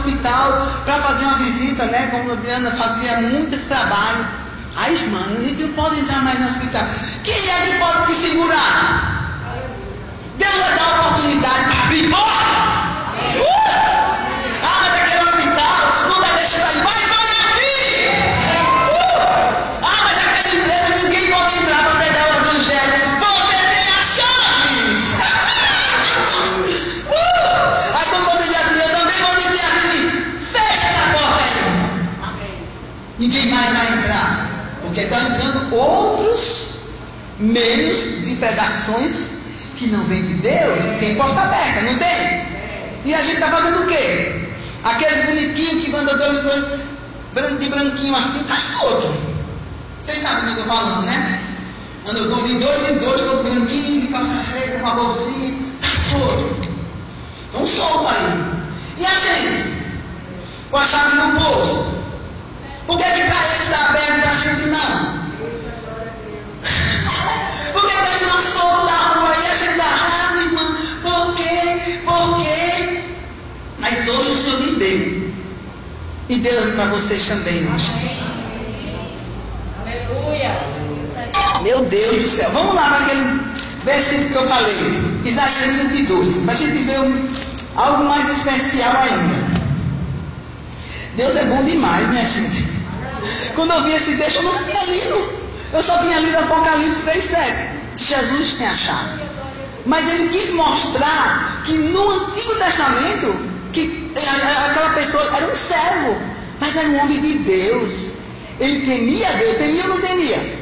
hospital 0.00 0.66
para 0.84 1.00
fazer 1.02 1.24
uma 1.26 1.38
visita, 1.38 1.84
né? 1.86 2.08
Como 2.08 2.30
a 2.30 2.34
Adriana 2.34 2.70
fazia 2.70 3.20
muito 3.20 3.54
esse 3.54 3.66
trabalho. 3.66 4.26
Ai, 4.76 4.94
irmã, 4.94 5.20
a 5.20 5.42
gente 5.42 5.62
não 5.62 5.72
pode 5.74 6.00
entrar 6.00 6.22
mais 6.22 6.38
no 6.40 6.48
hospital. 6.48 6.82
Quem 7.24 7.34
é 7.34 7.60
que 7.66 7.78
pode 7.78 8.06
te 8.06 8.14
segurar? 8.14 9.20
Deus 10.38 10.52
vai 10.52 10.78
dar 10.78 11.00
oportunidade 11.00 11.64
para. 12.10 12.49
Mais 33.60 33.72
vai 33.74 33.98
entrar. 33.98 34.78
Porque 34.82 35.00
estão 35.00 35.20
entrando 35.20 35.74
outros 35.74 36.78
meios 37.38 38.24
de 38.24 38.36
pregações 38.36 39.40
que 39.76 39.86
não 39.88 40.04
vêm 40.04 40.22
de 40.22 40.34
Deus. 40.34 40.78
Tem 40.98 41.16
porta 41.16 41.40
aberta, 41.40 41.82
não 41.82 41.98
tem? 41.98 42.50
E 43.04 43.14
a 43.14 43.22
gente 43.22 43.34
está 43.34 43.48
fazendo 43.48 43.82
o 43.82 43.86
quê? 43.86 44.54
Aqueles 44.82 45.24
bonitinhos 45.24 45.84
que 45.84 45.94
andam 45.94 46.16
dois, 46.16 46.40
dois, 47.34 47.60
de 47.60 47.68
branquinho 47.68 48.16
assim, 48.16 48.42
tá 48.44 48.56
solto. 48.56 49.14
Vocês 50.02 50.18
sabem 50.18 50.38
o 50.38 50.40
que 50.40 50.60
eu 50.60 50.64
estou 50.64 50.76
falando, 50.76 51.06
né? 51.06 51.40
Anda 52.08 52.20
de 52.20 52.28
dois 52.54 52.90
em 52.90 52.98
dois, 52.98 53.20
todo 53.20 53.44
branquinho, 53.44 54.00
de 54.00 54.08
calça 54.08 54.42
preta, 54.50 54.80
com 54.80 54.86
a 54.86 54.94
bolsinha, 54.94 55.58
tá 55.80 55.88
solto. 55.88 56.70
Estão 57.44 57.66
solto 57.66 58.08
aí. 58.08 58.62
E 58.98 59.06
a 59.06 59.10
gente? 59.10 59.80
Com 60.70 60.78
a 60.78 60.86
chave 60.86 61.16
no 61.16 61.40
bolso. 61.40 61.99
Por 62.90 62.98
que, 62.98 63.04
que 63.04 63.22
para 63.22 63.44
eles 63.46 63.60
está 63.60 63.84
aberto 63.88 64.18
e 64.18 64.20
para 64.20 64.32
a 64.32 64.34
gente 64.34 64.66
não? 64.66 65.20
Por 67.72 67.86
que, 67.86 67.94
que 67.94 68.00
a 68.00 68.04
gente 68.04 68.24
não 68.24 68.42
solta 68.42 68.92
a 68.92 69.14
rua 69.14 69.32
e 69.32 69.46
a 69.46 69.56
gente 69.56 69.76
dá 69.76 69.84
raiva, 69.84 70.42
irmã? 70.42 70.76
Por 71.00 71.36
quê? 71.36 72.00
Por 72.04 72.42
quê? 72.42 73.00
Mas 73.78 74.08
hoje 74.08 74.30
o 74.32 74.34
Senhor 74.34 74.60
me 74.62 74.72
deu. 74.72 75.30
E 76.30 76.36
deu 76.40 76.72
para 76.72 76.86
vocês 76.86 77.28
também 77.28 77.72
hoje. 77.72 77.92
Aleluia. 79.80 80.60
Meu 81.62 81.84
Deus 81.84 82.22
do 82.22 82.28
céu. 82.28 82.50
Vamos 82.50 82.74
lá 82.74 82.88
para 82.88 83.06
aquele 83.06 83.40
versículo 83.84 84.30
que 84.30 84.36
eu 84.36 84.48
falei. 84.48 85.20
Isaías 85.24 85.74
22. 85.92 86.44
Para 86.44 86.54
a 86.54 86.56
gente 86.56 86.82
ver 86.82 87.00
um, 87.02 87.28
algo 87.76 88.04
mais 88.06 88.28
especial 88.28 88.96
ainda. 89.00 89.60
Deus 91.14 91.36
é 91.36 91.44
bom 91.44 91.62
demais, 91.62 92.10
minha 92.10 92.26
gente. 92.26 92.69
Quando 93.54 93.72
eu 93.72 93.84
vi 93.84 93.94
esse 93.94 94.16
texto, 94.16 94.36
eu 94.36 94.42
nunca 94.42 94.64
tinha 94.64 94.84
lido. 94.84 95.40
Eu 95.72 95.82
só 95.82 95.98
tinha 95.98 96.18
lido 96.18 96.38
Apocalipse 96.38 97.02
3,7. 97.02 97.96
Que 97.96 98.04
Jesus 98.04 98.54
tem 98.54 98.66
a 98.66 98.76
chave. 98.76 99.20
Mas 99.86 100.12
ele 100.12 100.28
quis 100.28 100.52
mostrar 100.54 101.62
que 101.64 101.72
no 101.72 102.10
Antigo 102.10 102.54
Testamento, 102.56 103.34
que 103.72 104.12
aquela 104.68 104.90
pessoa 104.90 105.22
era 105.36 105.52
um 105.52 105.56
servo, 105.56 106.16
mas 106.60 106.76
era 106.76 106.88
um 106.88 107.00
homem 107.00 107.20
de 107.20 107.38
Deus. 107.38 108.10
Ele 108.58 108.86
temia 108.86 109.28
Deus, 109.38 109.56
temia 109.56 109.82
ou 109.84 109.88
não 109.90 110.00
temia? 110.00 110.60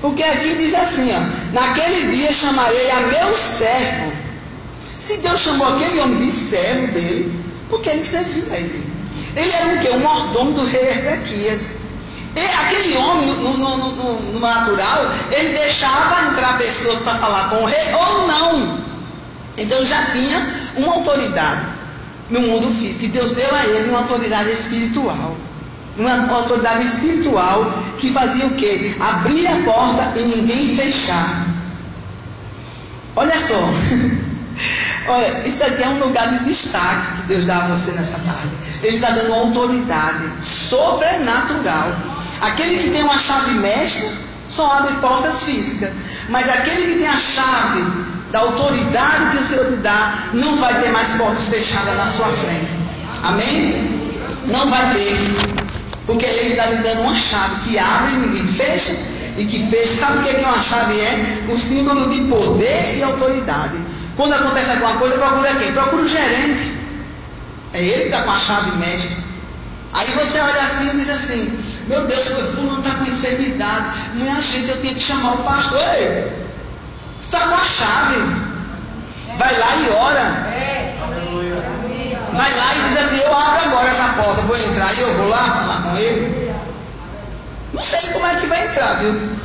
Porque 0.00 0.22
aqui 0.22 0.56
diz 0.56 0.74
assim, 0.74 1.10
ó, 1.12 1.52
naquele 1.54 2.12
dia 2.14 2.32
chamarei 2.32 2.90
a 2.90 3.00
meu 3.00 3.34
servo. 3.34 4.12
Se 4.98 5.16
Deus 5.18 5.40
chamou 5.40 5.68
aquele 5.68 6.00
homem 6.00 6.18
de 6.18 6.30
servo 6.30 6.92
dele, 6.92 7.44
porque 7.68 7.88
ele 7.88 8.04
servia 8.04 8.52
a 8.52 8.56
ele. 8.58 8.86
Ele 9.34 9.50
era 9.50 9.74
o 9.74 9.80
quê? 9.80 9.88
O 9.88 10.00
mordomo 10.00 10.52
do 10.52 10.64
rei 10.66 10.88
Ezequias. 10.90 11.78
Aquele 12.44 12.96
homem, 12.96 13.26
no, 13.26 13.56
no, 13.56 13.76
no, 13.76 14.20
no 14.32 14.40
natural, 14.40 15.10
ele 15.30 15.56
deixava 15.56 16.30
entrar 16.30 16.58
pessoas 16.58 17.02
para 17.02 17.14
falar 17.16 17.50
com 17.50 17.62
o 17.62 17.66
rei 17.66 17.94
ou 17.94 18.26
não. 18.26 18.78
Então 19.56 19.84
já 19.84 20.02
tinha 20.12 20.46
uma 20.76 20.94
autoridade 20.94 21.66
no 22.30 22.40
mundo 22.40 22.72
físico. 22.72 23.04
E 23.04 23.08
Deus 23.08 23.32
deu 23.32 23.54
a 23.54 23.66
ele 23.66 23.90
uma 23.90 24.00
autoridade 24.00 24.50
espiritual. 24.50 25.36
Uma 25.96 26.32
autoridade 26.32 26.86
espiritual 26.86 27.72
que 27.98 28.12
fazia 28.12 28.46
o 28.46 28.54
quê? 28.54 28.94
Abrir 29.00 29.46
a 29.48 29.62
porta 29.62 30.12
e 30.18 30.24
ninguém 30.24 30.76
fechar. 30.76 31.46
Olha 33.16 33.34
só. 33.40 33.58
Olha, 35.08 35.48
isso 35.48 35.64
aqui 35.64 35.82
é 35.82 35.88
um 35.88 35.98
lugar 35.98 36.28
de 36.28 36.44
destaque 36.44 37.16
que 37.16 37.22
Deus 37.28 37.46
dá 37.46 37.64
a 37.64 37.68
você 37.68 37.92
nessa 37.92 38.18
tarde. 38.18 38.50
Ele 38.82 38.96
está 38.96 39.10
dando 39.10 39.28
uma 39.28 39.38
autoridade 39.38 40.44
sobrenatural. 40.44 41.92
Aquele 42.40 42.78
que 42.78 42.90
tem 42.90 43.02
uma 43.02 43.18
chave 43.18 43.54
mestra 43.54 44.08
só 44.48 44.70
abre 44.78 44.94
portas 44.94 45.42
físicas. 45.42 45.92
Mas 46.28 46.48
aquele 46.48 46.92
que 46.92 46.98
tem 46.98 47.08
a 47.08 47.18
chave 47.18 47.84
da 48.32 48.40
autoridade 48.40 49.30
que 49.32 49.38
o 49.38 49.44
Senhor 49.44 49.66
te 49.66 49.76
dá, 49.76 50.14
não 50.34 50.56
vai 50.56 50.80
ter 50.80 50.90
mais 50.90 51.14
portas 51.14 51.48
fechadas 51.48 51.96
na 51.96 52.10
sua 52.10 52.26
frente. 52.26 52.68
Amém? 53.22 54.20
Não 54.46 54.68
vai 54.68 54.94
ter. 54.94 55.16
Porque 56.06 56.24
ele 56.24 56.50
está 56.50 56.66
lhe 56.66 56.76
dando 56.76 57.02
uma 57.02 57.18
chave 57.18 57.56
que 57.64 57.78
abre 57.78 58.14
e 58.14 58.16
ninguém 58.18 58.46
fecha. 58.46 58.92
E 59.36 59.44
que 59.44 59.66
fecha. 59.66 60.06
Sabe 60.06 60.18
o 60.18 60.22
que, 60.22 60.36
é 60.36 60.48
uma 60.48 60.62
chave 60.62 60.98
é? 60.98 61.44
O 61.48 61.58
símbolo 61.58 62.08
de 62.08 62.22
poder 62.22 62.96
e 62.96 63.02
autoridade. 63.02 63.78
Quando 64.16 64.32
acontece 64.32 64.70
alguma 64.70 64.94
coisa, 64.94 65.18
procura 65.18 65.54
quem? 65.56 65.72
Procura 65.72 66.02
o 66.02 66.08
gerente. 66.08 66.74
É 67.72 67.82
ele 67.82 68.00
que 68.00 68.06
está 68.06 68.22
com 68.22 68.30
a 68.30 68.38
chave 68.40 68.70
mestre. 68.78 69.27
Aí 69.92 70.06
você 70.12 70.38
olha 70.38 70.62
assim 70.62 70.90
e 70.90 70.96
diz 70.96 71.10
assim: 71.10 71.64
Meu 71.88 72.06
Deus, 72.06 72.28
fulano 72.28 72.80
está 72.80 72.94
com 72.96 73.04
enfermidade. 73.04 74.10
Minha 74.14 74.40
gente, 74.40 74.68
eu 74.68 74.80
tenho 74.80 74.94
que 74.94 75.02
chamar 75.02 75.34
o 75.34 75.44
pastor. 75.44 75.80
Ei, 75.80 76.32
tu 77.22 77.26
está 77.26 77.48
com 77.48 77.54
a 77.54 77.64
chave. 77.64 78.48
Vai 79.38 79.58
lá 79.58 79.76
e 79.76 79.90
ora. 79.90 80.48
Vai 82.32 82.54
lá 82.56 82.74
e 82.74 82.88
diz 82.88 82.98
assim: 82.98 83.20
Eu 83.20 83.36
abro 83.36 83.64
agora 83.68 83.90
essa 83.90 84.08
porta, 84.10 84.42
vou 84.42 84.56
entrar 84.56 84.94
e 84.94 85.00
eu 85.00 85.14
vou 85.14 85.28
lá 85.28 85.38
falar 85.38 85.82
com 85.90 85.96
ele. 85.96 86.52
Não 87.72 87.82
sei 87.82 88.00
como 88.12 88.26
é 88.26 88.36
que 88.36 88.46
vai 88.46 88.66
entrar, 88.66 88.94
viu? 88.94 89.38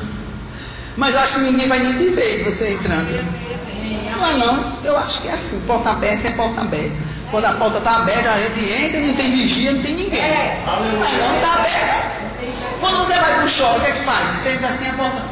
Mas 0.97 1.15
acho 1.15 1.35
que 1.35 1.41
ninguém 1.41 1.67
vai 1.67 1.79
nem 1.79 1.97
te 1.97 2.09
ver 2.09 2.43
você 2.43 2.73
entrando. 2.73 3.53
Não 4.17 4.25
é 4.25 4.33
não, 4.35 4.77
eu 4.83 4.97
acho 4.99 5.21
que 5.21 5.27
é 5.27 5.33
assim, 5.33 5.59
porta 5.61 5.89
aberta 5.89 6.27
é 6.27 6.31
porta 6.31 6.61
aberta. 6.61 6.95
Quando 7.33 7.45
a 7.45 7.53
porta 7.55 7.79
está 7.79 7.95
aberta, 7.95 8.29
a 8.29 8.37
gente 8.37 8.71
entra, 8.71 8.99
não 8.99 9.15
tem 9.15 9.31
vigia, 9.31 9.71
não 9.73 9.81
tem 9.81 9.95
ninguém. 9.95 10.21
Mas 10.67 11.17
não 11.17 11.35
está 11.35 11.53
aberta. 11.55 12.11
Quando 12.79 12.97
você 12.97 13.13
vai 13.15 13.33
para 13.33 13.45
o 13.45 13.49
shopping, 13.49 13.79
o 13.79 13.81
que 13.81 13.87
é 13.87 13.91
que 13.91 14.01
faz? 14.01 14.23
Você 14.23 14.49
entra 14.49 14.67
assim, 14.67 14.89
a 14.89 14.93
porta 14.93 15.23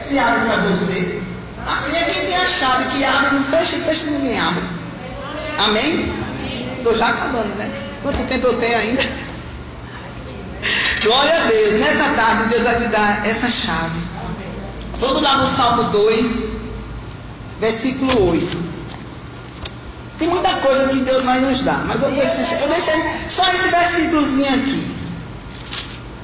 se 0.00 0.18
abre 0.18 0.40
para 0.46 0.56
você. 0.62 1.22
Assim 1.64 1.96
é 1.96 2.02
quem 2.06 2.26
tem 2.26 2.34
a 2.34 2.48
chave 2.48 2.84
que 2.86 3.04
abre, 3.04 3.36
não 3.36 3.44
fecha, 3.44 3.76
e 3.76 3.82
fecha 3.82 4.06
ninguém 4.06 4.40
abre. 4.40 4.64
Amém? 5.58 6.12
Estou 6.78 6.96
já 6.96 7.10
acabando, 7.10 7.54
né? 7.54 7.70
Quanto 8.02 8.24
tempo 8.24 8.48
eu 8.48 8.54
tenho 8.54 8.76
ainda? 8.76 9.04
Glória 11.04 11.36
a 11.36 11.46
Deus. 11.46 11.74
Nessa 11.74 12.10
tarde, 12.14 12.48
Deus 12.48 12.62
vai 12.62 12.76
te 12.80 12.88
dar 12.88 13.24
essa 13.24 13.48
chave. 13.48 14.00
Vamos 14.98 15.22
lá 15.22 15.36
no 15.36 15.46
Salmo 15.46 15.84
2, 15.84 16.50
versículo 17.60 18.32
8. 18.32 18.69
Tem 20.20 20.28
muita 20.28 20.54
coisa 20.56 20.86
que 20.88 21.00
Deus 21.00 21.24
vai 21.24 21.40
nos 21.40 21.62
dar, 21.62 21.82
mas 21.86 22.02
eu, 22.02 22.10
preciso, 22.12 22.54
eu 22.56 22.68
deixei 22.68 22.94
só 23.26 23.42
esse 23.54 23.68
versículozinho 23.70 24.54
aqui, 24.54 24.86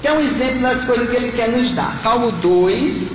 que 0.02 0.08
é 0.08 0.12
um 0.12 0.20
exemplo 0.20 0.60
das 0.60 0.84
coisas 0.84 1.08
que 1.08 1.16
Ele 1.16 1.32
quer 1.32 1.48
nos 1.48 1.72
dar. 1.72 1.96
Salmo 1.96 2.30
2. 2.30 3.08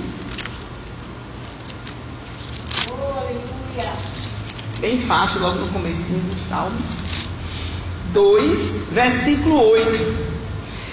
Bem 4.80 5.00
fácil, 5.00 5.42
logo 5.42 5.60
no 5.60 5.68
comecinho 5.68 6.18
dos 6.18 6.42
Salmos. 6.42 6.90
2, 8.12 8.60
versículo 8.90 9.64
8. 9.70 10.32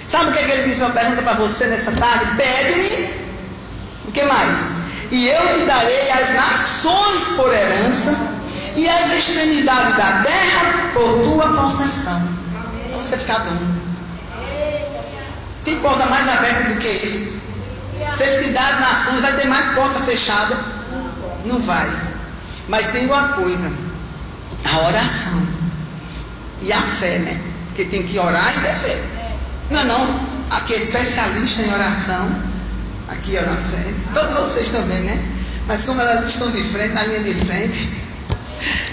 Sabe 0.08 0.30
o 0.30 0.34
que, 0.34 0.39
é 0.39 0.43
que 0.43 0.52
ele 0.52 0.69
diz 0.69 0.78
uma 0.78 0.91
pergunta 0.91 1.23
para 1.23 1.34
você 1.34 1.65
nessa 1.65 1.91
tarde? 1.93 2.28
Pede-me. 2.38 3.10
O 4.08 4.12
que 4.12 4.21
mais? 4.21 4.60
E 5.10 5.28
eu 5.28 5.58
te 5.58 5.65
darei 5.65 6.12
as 6.12 6.30
nações 6.36 7.32
por 7.36 7.52
herança 7.52 8.38
e 8.76 8.88
as 8.88 9.12
extremidades 9.12 9.93
da 9.93 10.24
terra 10.24 10.91
por 10.93 11.24
tua 11.24 11.63
possessão. 11.63 12.22
Para 12.89 12.98
você 12.98 13.17
ficar 13.17 13.39
dono. 13.39 13.80
Tem 15.63 15.80
porta 15.80 16.06
mais 16.06 16.28
aberta 16.28 16.74
do 16.74 16.80
que 16.80 16.88
isso? 16.88 17.39
Se 18.15 18.24
ele 18.24 18.45
te 18.45 18.50
dá 18.52 18.67
as 18.67 18.80
nações, 18.80 19.22
vai 19.22 19.36
ter 19.36 19.48
mais 19.48 19.69
porta 19.69 20.00
fechada? 20.04 20.58
Não 21.45 21.62
vai. 21.62 21.89
Mas 22.67 22.88
tem 22.88 23.06
uma 23.06 23.30
coisa: 23.30 23.72
a 24.65 24.88
oração 24.88 25.48
e 26.62 26.72
a 26.72 26.82
fé, 26.82 27.19
né? 27.19 27.41
Porque 27.67 27.86
tem 27.86 28.04
que 28.04 28.17
orar 28.17 28.54
e 28.58 28.62
ter 28.62 28.76
fé. 28.76 29.04
Não 29.69 29.80
é 29.80 29.86
não? 29.86 30.30
Aqui 30.50 30.74
é 30.74 30.78
especialista 30.78 31.62
em 31.62 31.74
oração. 31.74 32.50
Aqui 33.10 33.38
ó, 33.38 33.41
na 33.41 33.56
frente. 33.56 33.95
Todos 34.13 34.34
vocês 34.34 34.69
também, 34.69 35.02
né? 35.02 35.26
Mas 35.67 35.86
como 35.86 36.02
elas 36.02 36.26
estão 36.26 36.50
de 36.52 36.63
frente, 36.63 36.93
na 36.93 37.04
linha 37.04 37.24
de 37.24 37.34
frente, 37.45 37.89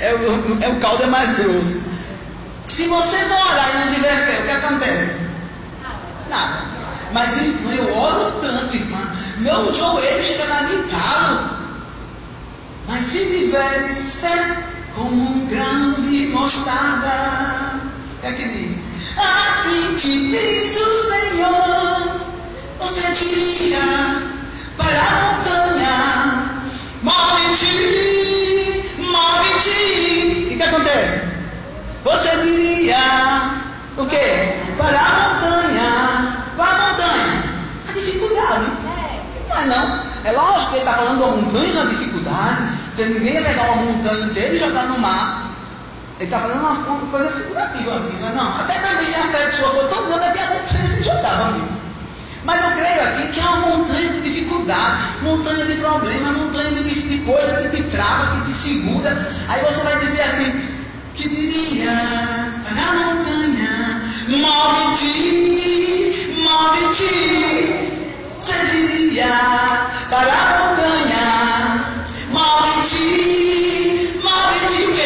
é 0.00 0.14
o, 0.14 0.62
é 0.62 0.68
o 0.68 0.80
caldo 0.80 1.02
é 1.02 1.06
mais 1.06 1.36
grosso. 1.36 1.80
Se 2.68 2.88
você 2.88 3.16
for 3.26 3.46
orar 3.52 3.70
e 3.70 3.86
não 3.86 3.94
tiver 3.94 4.26
fé, 4.26 4.40
o 4.40 4.44
que 4.44 4.50
acontece? 4.50 5.10
Nada. 6.28 6.64
Mas 7.12 7.36
irmã, 7.38 7.72
eu 7.72 7.96
oro 7.96 8.40
tanto, 8.40 8.74
irmã. 8.74 9.12
Meu 9.38 9.72
joelho 9.72 10.24
chega 10.24 10.44
a 10.44 10.62
de 10.62 10.76
calo. 10.90 11.50
Mas 12.88 13.00
se 13.00 13.18
tiveres 13.18 14.20
fé 14.20 14.64
como 14.94 15.10
um 15.12 15.46
grão 15.46 15.92
de 16.02 16.26
mostarda, 16.28 17.80
é 18.22 18.32
que 18.32 18.48
diz? 18.48 18.76
Assim 19.16 19.94
te 19.94 20.30
diz 20.30 20.76
o 20.80 21.10
Senhor, 21.10 22.20
você 22.78 23.12
diria 23.12 23.78
para 24.76 25.00
a 25.00 25.14
montanha, 25.22 26.62
move-te, 27.02 28.15
que, 30.56 30.62
que 30.62 30.68
acontece? 30.68 31.20
Você 32.04 32.36
diria 32.42 32.96
o 33.96 34.06
quê? 34.06 34.54
Para 34.78 34.98
a 34.98 35.34
montanha. 35.34 36.42
Qual 36.56 36.68
a 36.68 36.74
montanha? 36.74 37.44
A 37.88 37.92
dificuldade. 37.92 38.66
Não 39.48 39.56
é 39.56 39.66
não. 39.66 40.06
É 40.24 40.32
lógico 40.32 40.70
que 40.70 40.76
ele 40.76 40.84
está 40.84 40.94
falando 40.94 41.18
de 41.18 41.24
uma 41.24 41.36
montanha 41.36 41.74
na 41.74 41.90
dificuldade, 41.90 42.62
porque 42.86 43.04
ninguém 43.04 43.34
ia 43.34 43.42
pegar 43.42 43.62
uma 43.62 43.82
montanha 43.82 44.26
inteira 44.26 44.54
e 44.54 44.58
jogar 44.58 44.86
no 44.86 44.98
mar. 44.98 45.46
Ele 46.18 46.24
está 46.24 46.40
falando 46.40 46.60
uma, 46.60 46.70
uma, 46.70 47.10
coisa 47.10 47.30
figurativa 47.30 47.96
aqui, 47.96 48.16
mas 48.22 48.34
não. 48.34 48.58
Até 48.58 48.78
também 48.78 49.06
se 49.06 49.20
a 49.20 49.24
fé 49.24 49.46
de 49.48 49.54
sua 49.54 49.70
for 49.70 49.84
tão 49.88 50.06
grande, 50.06 50.24
até 50.24 50.42
a 50.42 50.50
montanha 50.54 50.86
se 50.86 51.02
jogava 51.02 51.52
mesmo. 51.52 51.75
Mas 52.46 52.62
eu 52.62 52.70
creio 52.70 53.02
aqui 53.02 53.26
que 53.32 53.40
é 53.40 53.42
uma 53.42 53.76
montanha 53.76 54.08
de 54.12 54.20
dificuldade, 54.20 55.02
montanha 55.22 55.66
de 55.66 55.74
problema, 55.76 56.30
montanha 56.32 56.70
de, 56.70 56.84
de 56.84 57.18
coisa 57.24 57.56
que 57.56 57.76
te 57.76 57.82
trava, 57.90 58.36
que 58.36 58.42
te 58.42 58.52
segura. 58.52 59.28
Aí 59.48 59.60
você 59.64 59.80
vai 59.80 59.98
dizer 59.98 60.22
assim, 60.22 60.52
Que 61.16 61.28
dirias 61.28 62.60
para 62.68 62.82
a 62.88 62.94
montanha? 62.94 64.00
Move-te, 64.28 65.12
move-te. 66.40 67.92
Você 68.40 68.66
diria 68.66 69.26
para 70.08 70.32
a 70.32 70.46
montanha? 70.68 71.26
Move-te, 72.30 74.20
move-te. 74.22 75.05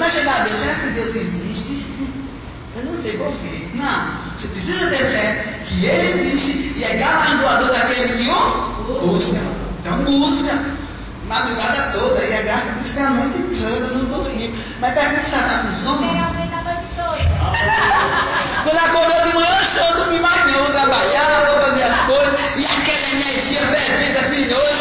Vai 0.00 0.10
chegar 0.10 0.40
a 0.40 0.44
Deus, 0.44 0.56
será 0.56 0.74
que 0.74 0.88
Deus 0.88 1.14
existe? 1.14 1.86
Eu 2.74 2.84
não 2.84 2.96
sei, 2.96 3.16
vou 3.18 3.30
ver. 3.30 3.70
Não. 3.74 4.30
Você 4.36 4.48
precisa 4.48 4.88
ter 4.88 4.96
fé 4.96 5.60
que 5.64 5.84
Ele 5.84 6.08
existe 6.08 6.78
e 6.78 6.84
é 6.84 6.96
galardoador 6.96 7.70
daqueles 7.70 8.12
que 8.12 8.28
o 8.30 9.06
buscam. 9.06 9.38
Então 9.80 9.98
busca. 10.04 10.58
Madrugada 11.26 11.92
toda, 11.92 12.24
e 12.24 12.34
a 12.34 12.42
graça 12.42 12.72
diz 12.76 12.90
que 12.90 12.98
a 12.98 13.10
noite 13.10 13.38
toda 13.38 13.86
não 13.94 14.04
dormiu. 14.06 14.52
Mas 14.80 14.94
pergunta 14.94 15.24
se 15.24 15.34
ela 15.34 15.46
está 15.46 15.58
com 15.62 15.74
sono? 15.76 16.00
Quando 18.64 18.78
acordou 18.78 19.26
de 19.26 19.32
manhã, 19.34 19.58
show, 19.64 19.84
não 19.90 19.96
dormi 20.04 20.18
mais 20.20 20.44
não, 20.52 20.64
vou 20.64 20.72
trabalhar, 20.72 21.44
vou 21.46 21.60
fazer 21.66 21.84
as 21.84 22.00
coisas, 22.00 22.56
e 22.56 22.66
aquela 22.66 23.08
energia 23.12 23.60
fervendo 23.60 24.18
assim 24.18 24.52
hoje, 24.52 24.79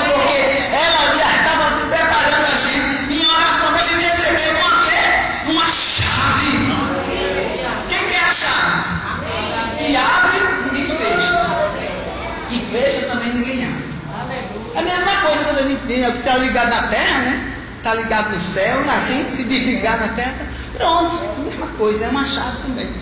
tem 15.87 16.07
o 16.07 16.11
que 16.11 16.19
está 16.19 16.37
ligado 16.37 16.69
na 16.69 16.83
terra, 16.83 17.19
né? 17.21 17.53
Está 17.77 17.93
ligado 17.93 18.35
no 18.35 18.41
céu, 18.41 18.79
assim, 18.91 19.25
se 19.31 19.43
desligar 19.45 19.99
na 19.99 20.09
terra, 20.09 20.35
pronto, 20.75 21.17
a 21.37 21.43
mesma 21.43 21.67
coisa, 21.67 22.05
é 22.05 22.09
uma 22.09 22.27
chave 22.27 22.57
também. 22.65 22.93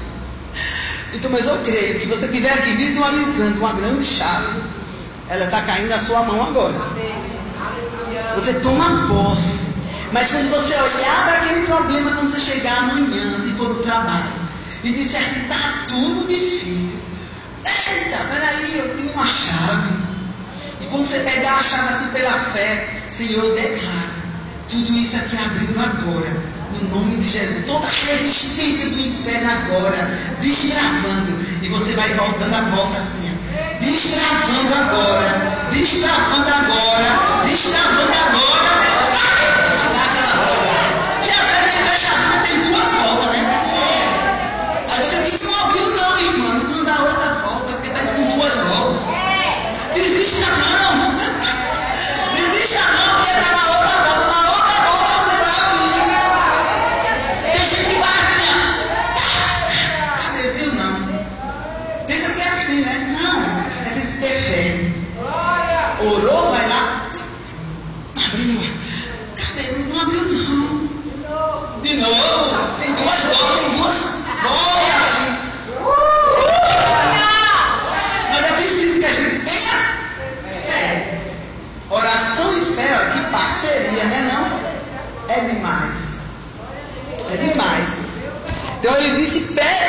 Então, 1.13 1.31
mas 1.31 1.47
eu 1.47 1.57
creio 1.65 1.99
que 1.99 2.07
você 2.07 2.25
estiver 2.25 2.53
aqui 2.53 2.75
visualizando 2.75 3.59
uma 3.59 3.73
grande 3.73 4.03
chave, 4.03 4.59
ela 5.29 5.45
está 5.45 5.61
caindo 5.63 5.89
na 5.89 5.99
sua 5.99 6.21
mão 6.23 6.47
agora. 6.47 6.75
Você 8.35 8.53
toma 8.59 9.07
posse. 9.07 9.67
Mas 10.11 10.31
quando 10.31 10.49
você 10.51 10.75
olhar 10.75 11.25
para 11.25 11.37
aquele 11.37 11.65
problema, 11.65 12.11
quando 12.11 12.27
você 12.29 12.39
chegar 12.39 12.77
amanhã, 12.77 13.39
se 13.41 13.53
for 13.53 13.69
no 13.69 13.81
trabalho, 13.81 14.47
e 14.83 14.91
disser 14.91 15.19
assim, 15.19 15.41
está 15.41 15.73
tudo 15.89 16.27
difícil. 16.27 16.99
Eita, 17.65 18.17
peraí, 18.31 18.77
eu 18.77 18.95
tenho 18.95 19.13
uma 19.13 19.29
chave. 19.29 19.89
E 20.81 20.85
quando 20.85 21.05
você 21.05 21.19
pegar 21.19 21.55
a 21.55 21.63
chave 21.63 21.89
assim 21.89 22.07
pela 22.09 22.33
fé, 22.33 22.87
Senhor, 23.11 23.43
eu 23.45 23.55
declaro 23.55 24.17
tudo 24.69 24.91
isso 24.91 25.15
aqui 25.15 25.37
abrindo 25.37 25.79
agora, 25.79 26.43
no 26.81 26.89
nome 26.89 27.17
de 27.17 27.29
Jesus. 27.29 27.65
Toda 27.65 27.87
resistência 27.87 28.89
do 28.89 28.99
inferno 28.99 29.51
agora, 29.51 30.11
destravando. 30.41 31.37
E 31.61 31.69
você 31.69 31.95
vai 31.95 32.13
voltando 32.13 32.53
a 32.53 32.61
volta 32.61 32.97
assim. 32.99 33.31
Destravando 33.79 34.73
agora, 34.75 35.67
destravando 35.71 36.49
agora, 36.49 37.43
destravando 37.45 38.11
agora. 38.11 38.67
Dá 39.93 40.03
aquela 40.03 40.45
volta. 40.45 40.96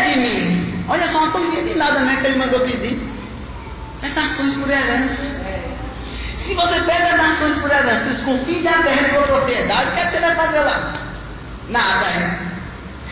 De 0.08 0.20
mim. 0.20 0.84
Olha 0.88 1.06
só 1.06 1.18
uma 1.18 1.30
coisinha 1.30 1.64
de 1.64 1.74
nada, 1.76 2.00
né? 2.00 2.16
Que 2.20 2.26
ele 2.26 2.38
mandou 2.38 2.60
pedir. 2.60 3.00
As 4.02 4.14
nações 4.14 4.56
por 4.56 4.70
herança. 4.70 5.26
Se 6.36 6.54
você 6.54 6.80
pega 6.80 7.04
as 7.04 7.16
nações 7.16 7.58
por 7.58 7.70
herança, 7.70 8.08
os 8.08 8.22
confins 8.22 8.62
da 8.62 8.72
terra 8.72 9.08
por 9.14 9.26
propriedade, 9.26 9.88
o 9.88 9.92
que, 9.92 10.00
é 10.00 10.04
que 10.04 10.12
você 10.12 10.20
vai 10.20 10.34
fazer 10.36 10.60
lá? 10.60 10.94
Nada, 11.68 12.06
é. 12.06 12.48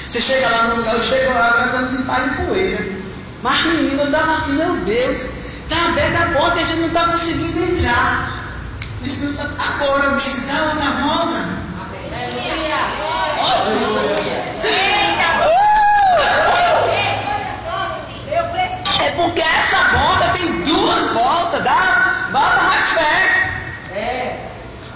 Você 0.09 0.21
chega 0.21 0.49
lá 0.49 0.69
no 0.69 0.77
lugar, 0.77 0.95
eu 0.95 1.03
chego 1.03 1.35
lá, 1.35 1.49
agora 1.49 1.67
estamos 1.67 1.93
em 1.93 2.03
palha 2.05 2.27
e 2.27 2.47
poeira. 2.47 2.97
Mas 3.43 3.67
menino, 3.67 4.01
eu 4.01 4.07
estava 4.07 4.37
assim, 4.37 4.53
meu 4.53 4.77
Deus, 4.77 5.23
está 5.23 5.77
aberta 5.89 6.23
a 6.23 6.27
porta 6.39 6.59
e 6.59 6.63
a 6.63 6.67
gente 6.67 6.81
não 6.81 6.89
está 6.89 7.05
conseguindo 7.09 7.65
entrar. 7.65 8.37
O 9.03 9.07
Espírito 9.07 9.35
Santo 9.35 9.55
agora 9.59 10.17
disse, 10.17 10.41
dá 10.43 10.63
outra 10.63 10.91
volta. 11.03 11.45
É 12.13 14.06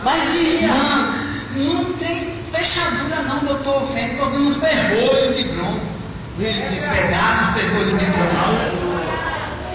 Mas 0.03 0.35
irmã, 0.35 1.15
não 1.57 1.93
tem 1.95 2.43
fechadura 2.51 3.23
não 3.29 3.41
que 3.41 3.47
eu 3.51 3.57
estou 3.57 3.87
vendo, 3.89 4.13
estou 4.13 4.31
vendo 4.31 4.49
um 4.49 4.55
ferrolho 4.55 5.35
de 5.35 5.45
bronze. 5.45 5.81
Ele 6.39 6.69
diz 6.71 6.89
pedaço 6.89 7.45
de 7.47 7.61
ferrolho 7.61 7.99
de 7.99 8.07
bronze. 8.07 8.35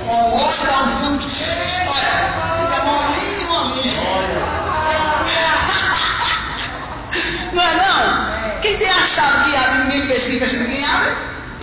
O 0.07 0.13
óleo 0.13 0.65
da 0.65 0.83
unção, 0.83 1.19
olha, 1.87 2.15
fica 2.59 2.77
molinho, 2.83 3.47
molinho. 3.49 4.03
Não 7.53 7.63
é 7.63 7.75
não? 7.75 8.61
Quem 8.61 8.77
tem 8.77 8.89
a 8.89 9.05
chave 9.05 9.49
que 9.49 9.55
abre, 9.55 9.83
ninguém 9.83 10.01
fecha, 10.07 10.29
quem 10.29 10.39
fecha, 10.39 10.57
ninguém 10.57 10.85
abre. 10.85 11.13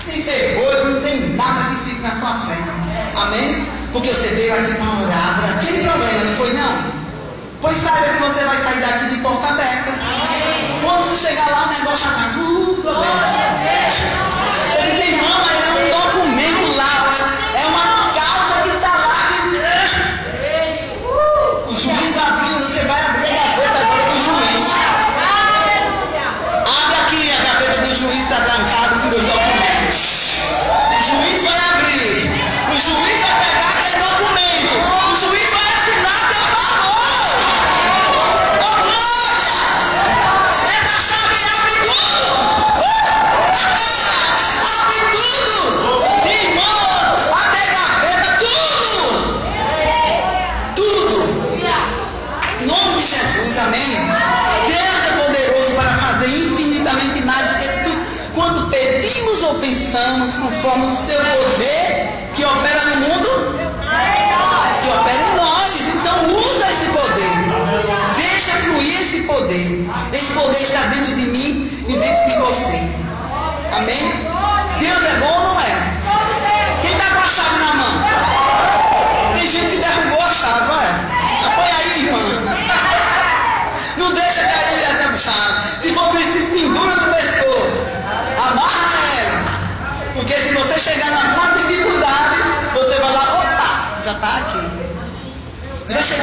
Tem 0.07 0.23
ferrolho, 0.23 0.95
não 0.95 1.03
tem 1.03 1.37
nada 1.37 1.69
que 1.71 1.91
fique 1.91 2.01
na 2.01 2.11
sua 2.11 2.35
frente. 2.41 2.71
Amém? 3.15 3.67
Porque 3.93 4.09
você 4.09 4.35
veio 4.35 4.55
aqui 4.55 4.75
para 4.75 5.05
orar 5.05 5.41
por 5.41 5.45
aquele 5.51 5.85
problema, 5.89 6.25
não 6.25 6.37
foi 6.37 6.53
não? 6.55 7.02
Pois 7.63 7.77
saiba 7.77 8.09
que 8.09 8.19
você 8.19 8.45
vai 8.45 8.57
sair 8.57 8.81
daqui 8.81 9.07
de 9.07 9.19
porta 9.19 9.47
aberta. 9.51 9.93
Quando 10.83 11.05
você 11.05 11.29
chegar 11.29 11.49
lá, 11.49 11.67
o 11.67 11.69
negócio 11.69 12.09
já 12.09 12.13
está 12.13 12.31
tudo 12.33 12.91
aberto. 12.91 13.63
Você 13.89 14.83
diz, 14.83 15.09
irmão, 15.11 15.47
mas 15.47 15.52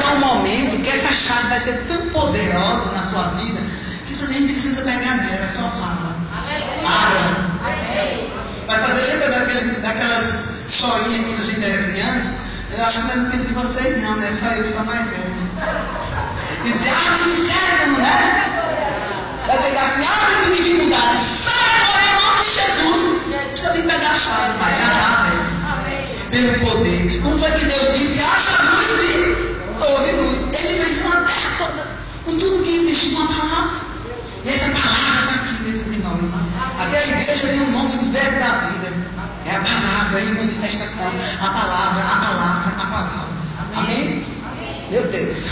chegar 0.00 0.14
um 0.14 0.20
momento 0.20 0.82
que 0.82 0.88
essa 0.88 1.14
chave 1.14 1.48
vai 1.48 1.60
ser 1.60 1.84
tão 1.86 2.08
poderosa 2.08 2.92
na 2.92 3.04
sua 3.04 3.22
vida 3.38 3.60
que 4.06 4.14
você 4.14 4.26
nem 4.26 4.46
precisa 4.46 4.82
pegar 4.82 5.16
nela, 5.16 5.44
é 5.44 5.48
só 5.48 5.68
fala. 5.68 6.16
Abra. 6.84 7.50
Vai 8.66 8.78
fazer, 8.78 9.02
lembra 9.02 9.28
daqueles, 9.30 9.82
daquelas 9.82 10.66
historinhas 10.68 11.26
quando 11.26 11.40
a 11.40 11.44
gente 11.44 11.70
era 11.70 11.82
criança? 11.84 12.28
Eu 12.76 12.84
acho 12.84 13.00
que 13.00 13.06
não 13.06 13.10
é 13.10 13.18
do 13.18 13.30
tempo 13.30 13.44
de 13.44 13.54
vocês 13.54 14.02
não, 14.02 14.16
né? 14.16 14.32
Só 14.32 14.46
eu 14.46 14.62
que 14.62 14.68
estou 14.68 14.84
mais 14.84 15.00
velho. 15.00 15.50
E 16.64 16.72
dizer, 16.72 16.92
abre 17.06 17.24
de 17.24 17.30
sésamo, 17.30 17.98
né? 17.98 18.44
Vai 19.46 19.62
chegar 19.62 19.84
assim, 19.84 20.06
abre 20.06 20.54
de 20.54 20.62
dificuldade, 20.62 21.16
sai 21.16 21.70
agora 21.82 22.04
em 22.04 22.14
nome 22.24 22.44
de 22.44 22.50
Jesus. 22.54 23.50
Precisa 23.50 23.72
nem 23.74 23.82
pegar 23.82 24.10
a 24.10 24.18
chave, 24.18 24.58
pai, 24.58 24.74
já 24.76 24.92
está 24.92 25.08
aberto. 25.20 26.30
Pelo 26.30 26.70
poder. 26.70 27.22
Como 27.22 27.38
foi 27.38 27.50
que 27.52 27.64
Deus 27.66 27.98
disse, 27.98 28.20
haja 28.20 28.62
luz 28.62 29.10
e 29.10 29.49
houve 29.84 30.12
luz. 30.12 30.46
Ele 30.52 30.84
fez 30.84 31.00
uma 31.02 31.16
terra 31.16 31.50
toda, 31.58 31.88
com 32.24 32.38
tudo 32.38 32.62
que 32.62 32.74
existe, 32.74 33.14
uma 33.14 33.26
palavra. 33.26 33.80
E 34.44 34.48
essa 34.48 34.70
palavra 34.70 35.20
está 35.20 35.34
aqui 35.34 35.64
dentro 35.64 35.90
de 35.90 36.02
nós. 36.02 36.34
Até 36.78 36.98
a 36.98 37.06
igreja 37.06 37.48
tem 37.48 37.60
um 37.60 37.70
nome 37.70 37.96
do 37.96 38.12
verbo 38.12 38.38
da 38.38 38.52
vida. 38.68 38.92
É 39.46 39.56
a 39.56 39.60
palavra 39.60 40.20
em 40.20 40.34
manifestação. 40.34 41.12
A 41.40 41.50
palavra, 41.50 42.02
a 42.02 42.16
palavra, 42.16 42.82
a 42.82 42.86
palavra. 42.86 43.28
Amém? 43.76 44.24
Meu 44.90 45.06
Deus. 45.08 45.44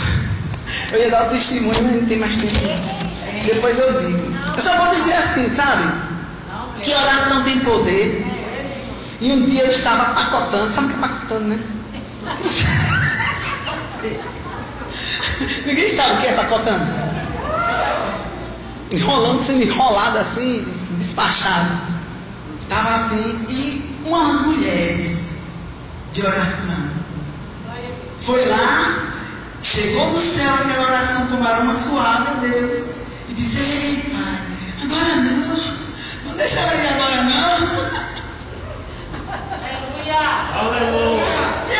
Eu 0.92 1.00
ia 1.00 1.10
dar 1.10 1.26
o 1.26 1.30
testemunho, 1.30 1.82
mas 1.82 1.96
não 1.96 2.06
tem 2.06 2.18
mais 2.18 2.36
tempo. 2.36 2.58
Depois 3.44 3.78
eu 3.78 4.02
digo. 4.02 4.36
Eu 4.56 4.62
só 4.62 4.76
vou 4.76 4.94
dizer 4.94 5.14
assim, 5.14 5.48
sabe? 5.48 5.84
Que 6.82 6.94
oração 6.94 7.42
tem 7.44 7.60
poder. 7.60 8.26
E 9.20 9.32
um 9.32 9.46
dia 9.46 9.64
eu 9.64 9.70
estava 9.70 10.14
pacotando. 10.14 10.72
Sabe 10.72 10.86
o 10.86 10.90
que 10.90 10.96
é 10.96 10.98
pacotando, 10.98 11.44
né? 11.44 11.58
Ninguém 15.66 15.88
sabe 15.94 16.14
o 16.14 16.20
que 16.20 16.26
é 16.26 16.32
pacotando. 16.32 16.86
Enrolando, 18.92 19.42
sendo 19.44 19.62
enrolado 19.62 20.18
assim, 20.18 20.66
despachado. 20.92 21.98
Estava 22.60 22.94
assim, 22.94 23.46
e 23.48 23.98
umas 24.06 24.42
mulheres 24.42 25.32
de 26.12 26.24
oração. 26.24 26.98
Foi 28.20 28.44
lá, 28.46 29.12
chegou 29.62 30.10
do 30.10 30.20
céu 30.20 30.52
aquela 30.54 30.86
oração 30.86 31.26
com 31.26 31.44
aroma 31.44 31.74
suave 31.74 32.28
a 32.28 32.34
Deus. 32.40 32.88
E 33.28 33.34
disse, 33.34 33.58
ei 33.58 34.02
pai, 34.10 34.40
agora 34.84 35.16
não, 35.16 35.56
não 36.24 36.36
deixa 36.36 36.60
ela 36.60 36.74
ir 36.74 36.88
agora 36.88 37.22
não. 37.22 38.08
Aleluia. 40.58 41.22
Tem 41.68 41.77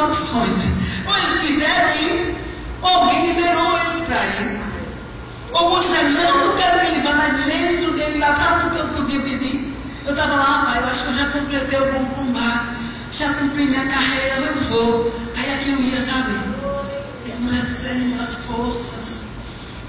opções. 0.00 0.66
Ou 1.06 1.16
eles 1.16 1.46
quiseram 1.46 1.94
ir, 1.96 2.36
ou 2.82 2.88
alguém 2.88 3.26
liberou 3.26 3.78
eles 3.78 4.00
para 4.00 4.16
ir. 4.16 4.60
Ou 5.52 5.70
muitos 5.70 5.88
disseram, 5.88 6.10
não, 6.10 6.46
não 6.46 6.56
quero 6.56 6.80
que 6.80 6.86
ele 6.86 7.00
vá, 7.00 7.14
mas 7.14 7.44
dentro 7.44 7.92
dele 7.92 8.18
lá, 8.18 8.34
sabe 8.34 8.66
o 8.66 8.70
que 8.70 8.78
eu 8.78 8.88
podia 8.88 9.20
pedir? 9.20 9.76
Eu 10.06 10.12
estava 10.12 10.34
lá, 10.34 10.66
pai, 10.66 10.82
eu 10.82 10.86
acho 10.86 11.04
que 11.04 11.10
eu 11.10 11.14
já 11.14 11.26
completei 11.30 11.78
o 11.78 11.92
bom 11.92 12.04
combate, 12.06 12.76
já 13.12 13.32
cumpri 13.34 13.66
minha 13.66 13.86
carreira, 13.86 14.46
eu 14.46 14.60
vou. 14.70 15.12
Aí 15.36 15.54
aquilo 15.54 15.82
ia, 15.82 16.00
sabe? 16.00 16.38
Esmorecendo 17.24 18.22
as 18.22 18.36
forças. 18.36 19.24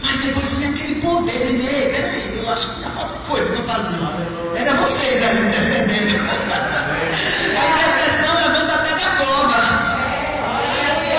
Mas 0.01 0.17
depois 0.17 0.53
vinha 0.55 0.69
aquele 0.71 1.01
poder 1.01 1.45
de 1.45 1.57
ver, 1.57 1.91
peraí, 1.95 2.39
eu 2.39 2.49
acho 2.51 2.67
que 2.69 2.81
já 2.81 2.89
falta 2.89 3.17
coisa 3.19 3.49
para 3.49 3.63
fazer. 3.63 4.31
Era 4.55 4.73
vocês 4.73 5.23
aí 5.23 5.47
intercedendo. 5.47 6.19
A 7.57 7.69
intercessão 7.71 8.35
levanta 8.35 8.73
até 8.73 8.95
da 8.95 9.09
cova. 9.17 10.01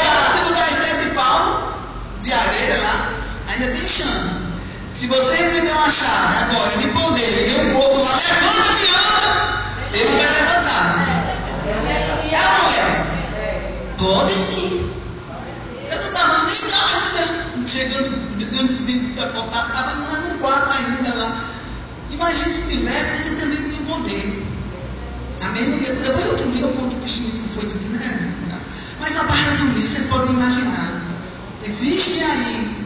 Ah, 0.04 0.34
se 0.34 0.40
botar 0.42 0.64
as 0.64 0.74
sete 0.74 1.14
palmos 1.14 1.74
de 2.22 2.32
areia 2.32 2.78
lá, 2.82 3.12
ainda 3.48 3.66
tem 3.82 3.88
chance. 3.88 4.36
Se 4.94 5.06
você 5.08 5.36
receber 5.36 5.72
uma 5.72 5.90
chave 5.90 6.44
agora 6.44 6.76
de 6.76 6.86
poder 6.88 7.48
e 7.48 7.70
o 7.70 7.74
povo 7.74 8.02
lá, 8.02 8.14
levanta-se 8.14 8.84
e 8.84 8.94
anda, 8.94 9.62
ele 9.92 10.16
vai 10.16 10.32
levantar. 10.32 11.22
É 12.30 12.38
ou 12.58 14.06
não? 14.06 14.14
Pode 14.14 14.32
sim. 14.32 14.92
Eu 15.90 16.00
não 16.00 16.06
estava 16.08 16.44
nem 16.44 16.70
lá 16.70 16.86
ainda, 16.86 17.66
chegando 17.66 18.22
antes 18.60 18.86
de 18.86 19.00
capotar, 19.14 19.68
estava 19.68 19.94
no 19.96 20.38
quarto 20.38 20.72
ainda 20.72 21.14
lá. 21.14 21.36
Imagina 22.10 22.52
se 22.52 22.62
tivesse, 22.62 23.22
você 23.24 23.34
também 23.34 23.68
tinha 23.68 23.82
poder. 23.86 24.46
Amém? 25.42 25.70
Depois 25.70 26.26
outro 26.26 26.50
dia 26.52 26.66
eu 26.66 26.72
conto 26.72 26.96
o 26.96 27.00
testemunho 27.00 27.42
que 27.42 27.54
foi 27.54 27.64
tudo, 27.64 27.88
né? 27.88 28.34
Mas 29.00 29.12
só 29.12 29.24
para 29.24 29.34
resumir, 29.34 29.80
vocês 29.80 30.06
podem 30.06 30.30
imaginar. 30.30 31.02
Existe 31.64 32.22
aí 32.22 32.81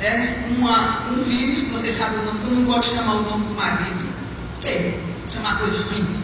né, 0.00 0.44
uma, 0.56 1.02
um 1.10 1.22
vírus, 1.22 1.62
que 1.62 1.70
vocês 1.70 1.96
sabem 1.96 2.18
o 2.20 2.24
nome, 2.24 2.40
que 2.40 2.46
eu 2.46 2.54
não 2.56 2.64
gosto 2.64 2.90
de 2.90 2.96
chamar 2.96 3.14
o 3.16 3.22
nome 3.22 3.46
do 3.46 3.54
marido. 3.54 4.08
Por 4.54 4.60
quê? 4.62 4.98
Chamar 5.28 5.58
coisa 5.58 5.76
ruim. 5.76 6.20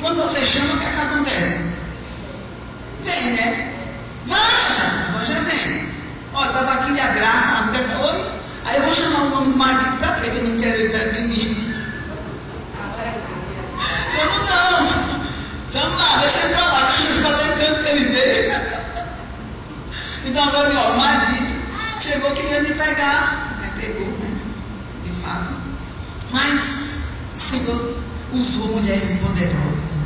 Quando 0.00 0.16
você 0.16 0.44
chama, 0.44 0.74
o 0.74 0.78
que, 0.78 0.86
é 0.86 0.90
que 0.90 1.00
acontece? 1.00 1.70
Vem, 3.02 3.32
né? 3.32 3.74
Vanja, 4.26 5.12
Vanja 5.12 5.40
vem. 5.42 5.88
Ó, 6.34 6.44
eu 6.44 6.46
estava 6.46 6.72
aqui 6.72 7.00
a 7.00 7.08
graça, 7.08 7.58
a 7.58 7.62
mulher 7.66 7.82
falou, 7.82 8.12
oi. 8.12 8.40
Aí 8.66 8.76
eu 8.76 8.82
vou 8.82 8.94
chamar 8.94 9.20
o 9.20 9.30
nome 9.30 9.52
do 9.52 9.58
marido 9.58 9.96
para 9.98 10.12
quê? 10.14 10.30
Que 10.30 10.36
eu 10.36 10.44
não 10.44 10.60
quero 10.60 10.74
ele 10.74 10.88
perto 10.90 11.14
de 11.14 11.22
mim. 11.22 11.74
Chama 14.10 14.38
não. 14.50 15.20
Chama 15.70 15.96
lá, 15.96 16.16
deixa 16.18 16.38
ele 16.40 16.54
pra 16.54 16.66
lá, 16.66 16.92
que 16.92 17.02
eu 17.02 17.22
falei 17.22 17.46
tanto 17.58 17.84
que 17.84 17.90
ele 17.90 18.04
veio. 18.06 18.60
Então 20.26 20.44
agora 20.44 20.64
eu 20.64 20.70
digo, 20.70 20.82
ó, 20.82 20.90
o 20.90 20.98
marido 20.98 21.59
chegou, 22.00 22.30
queria 22.32 22.60
me 22.62 22.72
pegar. 22.72 23.58
Né? 23.60 23.70
Pegou, 23.78 24.06
né? 24.06 24.36
De 25.04 25.10
fato. 25.22 25.50
Mas 26.32 27.04
o 27.36 27.40
Senhor 27.40 27.94
usou 28.32 28.68
mulheres 28.68 29.16
poderosas. 29.16 30.00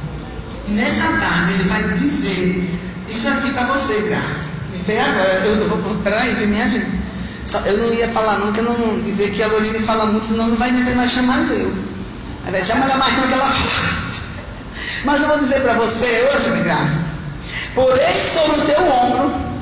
E 0.66 0.72
nessa 0.72 1.12
tarde 1.12 1.52
ele 1.52 1.64
vai 1.64 1.82
dizer 1.98 2.70
isso 3.08 3.28
aqui 3.28 3.50
para 3.52 3.66
você, 3.66 4.00
Graça. 4.02 4.40
Me 4.72 4.78
veio 4.78 5.02
agora. 5.02 5.42
Eu, 5.44 5.68
vou. 5.68 5.96
Peraí, 5.98 6.46
minha 6.46 6.68
gente. 6.68 7.04
Só, 7.44 7.58
eu 7.60 7.76
não 7.76 7.92
ia 7.92 8.10
falar 8.10 8.38
não, 8.38 8.52
que 8.52 8.60
eu 8.60 8.64
não 8.64 9.02
dizer 9.02 9.30
que 9.30 9.42
a 9.42 9.48
Lorine 9.48 9.84
fala 9.84 10.06
muito, 10.06 10.26
senão 10.26 10.48
não 10.48 10.56
vai 10.56 10.72
dizer, 10.72 10.96
vai 10.96 11.08
chamar 11.08 11.38
eu. 11.52 11.70
Invés 12.48 12.66
de 12.66 12.72
chamar 12.72 12.86
ela 12.86 12.96
mais 12.96 13.16
não 13.18 13.28
que 13.28 13.34
ela 13.34 13.46
fala. 13.46 13.94
Mas 15.04 15.20
eu 15.20 15.28
vou 15.28 15.38
dizer 15.38 15.60
para 15.60 15.74
você 15.74 16.30
hoje, 16.32 16.50
minha 16.50 16.64
graça. 16.64 16.98
Porém 17.74 18.20
sobre 18.20 18.60
o 18.60 18.64
teu 18.64 18.82
ombro 18.90 19.53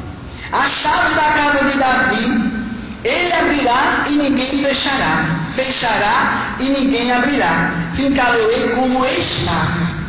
a 0.52 0.68
chave 0.68 1.14
da 1.14 1.22
casa 1.22 1.64
de 1.64 1.78
Davi, 1.78 2.52
ele 3.04 3.32
abrirá 3.32 4.04
e 4.08 4.10
ninguém 4.12 4.62
fechará. 4.62 5.40
Fechará 5.54 6.56
e 6.60 6.68
ninguém 6.68 7.10
abrirá. 7.10 7.72
Fincá-lo-ei 7.94 8.68
como 8.74 9.04
estaca. 9.06 10.02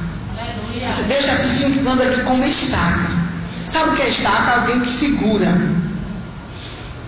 Você 0.86 1.04
deixa 1.04 1.36
te 1.38 1.48
fincando 1.48 2.04
aqui 2.04 2.22
como 2.22 2.44
estaca. 2.46 3.10
Sabe 3.72 3.90
o 3.90 3.96
que 3.96 4.02
é 4.02 4.10
estaca? 4.10 4.62
Alguém 4.62 4.82
que 4.82 4.92
segura. 4.92 5.58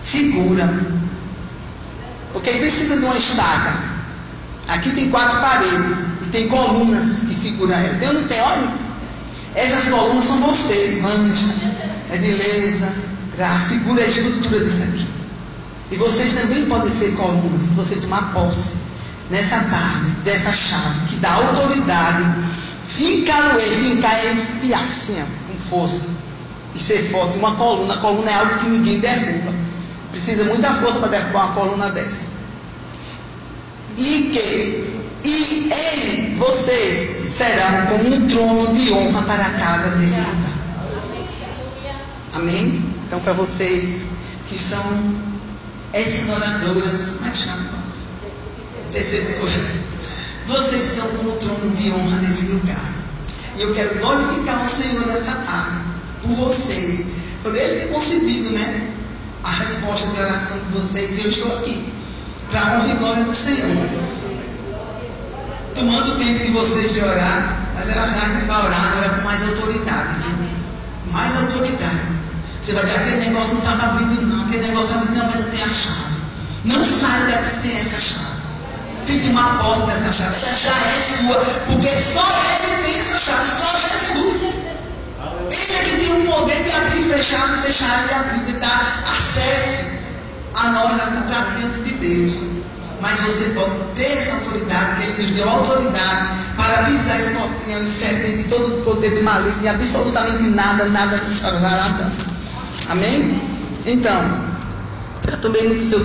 Segura. 0.02 0.68
Porque 2.32 2.50
ele 2.50 2.60
precisa 2.60 2.98
de 2.98 3.04
uma 3.04 3.16
estaca. 3.16 3.74
Aqui 4.68 4.90
tem 4.90 5.10
quatro 5.10 5.38
paredes 5.40 6.06
e 6.22 6.28
tem 6.30 6.48
colunas 6.48 7.20
que 7.28 7.34
seguram 7.34 7.74
ela. 7.74 7.98
Tem 7.98 8.08
ou 8.08 8.14
não 8.14 8.24
tem? 8.24 8.40
Olha. 8.40 8.72
Essas 9.54 9.88
colunas 9.88 10.24
são 10.24 10.38
vocês, 10.40 10.98
Vanja, 10.98 11.46
Edileuza, 12.12 12.92
já 13.36 13.60
segura 13.60 14.02
a 14.02 14.06
estrutura 14.06 14.64
disso 14.64 14.82
aqui. 14.82 15.06
E 15.90 15.96
vocês 15.96 16.34
também 16.34 16.66
podem 16.66 16.90
ser 16.90 17.12
colunas 17.12 17.62
se 17.62 17.74
você 17.74 17.96
tomar 17.96 18.32
posse 18.32 18.74
nessa 19.30 19.58
tarde 19.60 20.10
dessa 20.24 20.52
chave 20.52 21.06
que 21.08 21.16
dá 21.16 21.32
autoridade. 21.32 22.28
Fincar 22.84 23.56
o 23.56 23.60
eixo, 23.60 23.74
fincar 23.74 24.14
é 24.14 24.32
enfiar 24.32 24.84
assim, 24.84 25.22
com 25.46 25.54
força. 25.68 26.06
E 26.74 26.78
ser 26.78 27.10
forte. 27.10 27.38
Uma 27.38 27.54
coluna, 27.56 27.94
a 27.94 27.98
coluna 27.98 28.30
é 28.30 28.34
algo 28.34 28.58
que 28.60 28.68
ninguém 28.68 29.00
derruba. 29.00 29.54
Precisa 30.10 30.44
muita 30.44 30.72
força 30.74 31.00
para 31.00 31.08
derrubar 31.08 31.46
uma 31.46 31.54
coluna 31.54 31.90
dessa. 31.90 32.24
E 33.96 34.30
que 34.32 34.96
e 35.24 35.72
ele, 35.72 36.36
vocês 36.36 37.32
serão 37.32 37.86
como 37.86 38.14
um 38.14 38.28
trono 38.28 38.76
de 38.76 38.92
honra 38.92 39.22
para 39.22 39.44
a 39.44 39.50
casa 39.50 39.96
desse 39.96 40.20
lugar. 40.20 40.52
Amém? 42.34 42.95
Então, 43.06 43.20
para 43.20 43.32
vocês 43.34 44.06
que 44.46 44.58
são 44.58 44.82
essas 45.92 46.28
oradoras, 46.28 47.12
como 47.12 47.28
é 47.28 47.30
que 47.30 47.38
chama? 47.38 47.76
Vocês 50.46 50.84
são 50.96 51.06
um 51.06 51.36
trono 51.36 51.76
de 51.76 51.90
honra 51.92 52.18
nesse 52.18 52.46
lugar. 52.46 52.92
E 53.58 53.62
eu 53.62 53.74
quero 53.74 53.98
glorificar 54.00 54.64
o 54.64 54.68
Senhor 54.68 55.06
nessa 55.06 55.32
tarde 55.32 55.78
por 56.22 56.30
vocês. 56.32 57.06
Por 57.42 57.54
Ele 57.54 57.80
ter 57.80 57.92
concedido, 57.92 58.50
né? 58.50 58.90
A 59.44 59.50
resposta 59.50 60.08
de 60.08 60.20
oração 60.20 60.58
de 60.58 60.78
vocês. 60.78 61.18
E 61.18 61.24
eu 61.24 61.30
estou 61.30 61.58
aqui 61.58 61.92
para 62.50 62.60
a 62.60 62.78
honra 62.78 62.92
e 62.92 62.96
glória 62.96 63.24
do 63.24 63.34
Senhor. 63.34 63.88
Tomando 65.74 66.12
o 66.12 66.16
tempo 66.16 66.44
de 66.44 66.50
vocês 66.52 66.92
de 66.92 67.00
orar, 67.00 67.70
mas 67.74 67.90
ela 67.90 68.06
já 68.08 68.34
gente 68.34 68.46
vai 68.46 68.64
orar 68.64 68.92
agora 68.92 69.08
com 69.10 69.22
mais 69.22 69.42
autoridade, 69.42 70.14
viu? 70.22 71.12
Mais 71.12 71.36
autoridade. 71.36 72.16
Você 72.66 72.72
vai 72.72 72.82
dizer, 72.82 72.96
aquele 72.96 73.28
negócio 73.28 73.54
não 73.54 73.60
estava 73.60 73.92
abrindo, 73.92 74.22
não. 74.22 74.42
Aquele 74.42 74.66
negócio 74.66 74.94
vai 74.94 75.02
dizer, 75.02 75.14
não, 75.14 75.26
mas 75.26 75.38
eu 75.38 75.50
tenho 75.52 75.66
a 75.66 75.72
chave. 75.72 76.16
Não 76.64 76.84
saia 76.84 77.26
daqui 77.26 77.54
sem 77.54 77.78
essa 77.78 78.00
chave. 78.00 78.42
Sem 79.02 79.20
tomar 79.20 79.58
posse 79.60 79.86
dessa 79.86 80.12
chave. 80.12 80.34
Ela 80.34 80.52
já 80.52 80.72
é 80.72 80.98
sua, 80.98 81.44
porque 81.68 81.88
só 82.02 82.26
Ele 82.64 82.82
tem 82.82 82.98
essa 82.98 83.18
chave, 83.20 83.46
só 83.46 83.70
Jesus. 83.78 84.42
Ele 85.48 85.74
é 85.76 85.84
que 85.84 85.96
tem 85.96 86.26
o 86.26 86.32
poder 86.32 86.64
de 86.64 86.72
abrir 86.72 87.02
e 87.02 87.04
fechar, 87.04 87.46
de 87.54 87.62
fechar 87.62 88.04
e 88.10 88.14
abrir, 88.14 88.44
de 88.46 88.54
dar 88.54 89.04
acesso 89.12 89.86
a 90.54 90.66
nós, 90.70 91.00
assim, 91.00 91.22
para 91.22 91.42
diante 91.50 91.78
de 91.82 91.94
Deus. 91.94 92.42
Mas 93.00 93.20
você 93.20 93.44
pode 93.50 93.76
ter 93.94 94.18
essa 94.18 94.32
autoridade, 94.32 95.02
que 95.02 95.08
Ele 95.08 95.22
nos 95.22 95.30
deu 95.30 95.48
autoridade 95.48 96.28
para 96.56 96.82
pisar 96.82 97.20
escorpião 97.20 97.84
e 97.84 97.88
serpente, 97.88 98.42
todo 98.48 98.80
o 98.80 98.82
poder 98.82 99.14
do 99.14 99.22
maligno, 99.22 99.62
e 99.62 99.68
absolutamente 99.68 100.50
nada, 100.50 100.86
nada 100.86 101.16
nos 101.18 101.38
causará 101.38 101.86
dano. 101.90 102.35
Amém? 102.88 103.40
Então, 103.84 104.20
eu 105.30 105.40
também 105.40 105.68
no 105.68 105.82
seu 105.82 106.04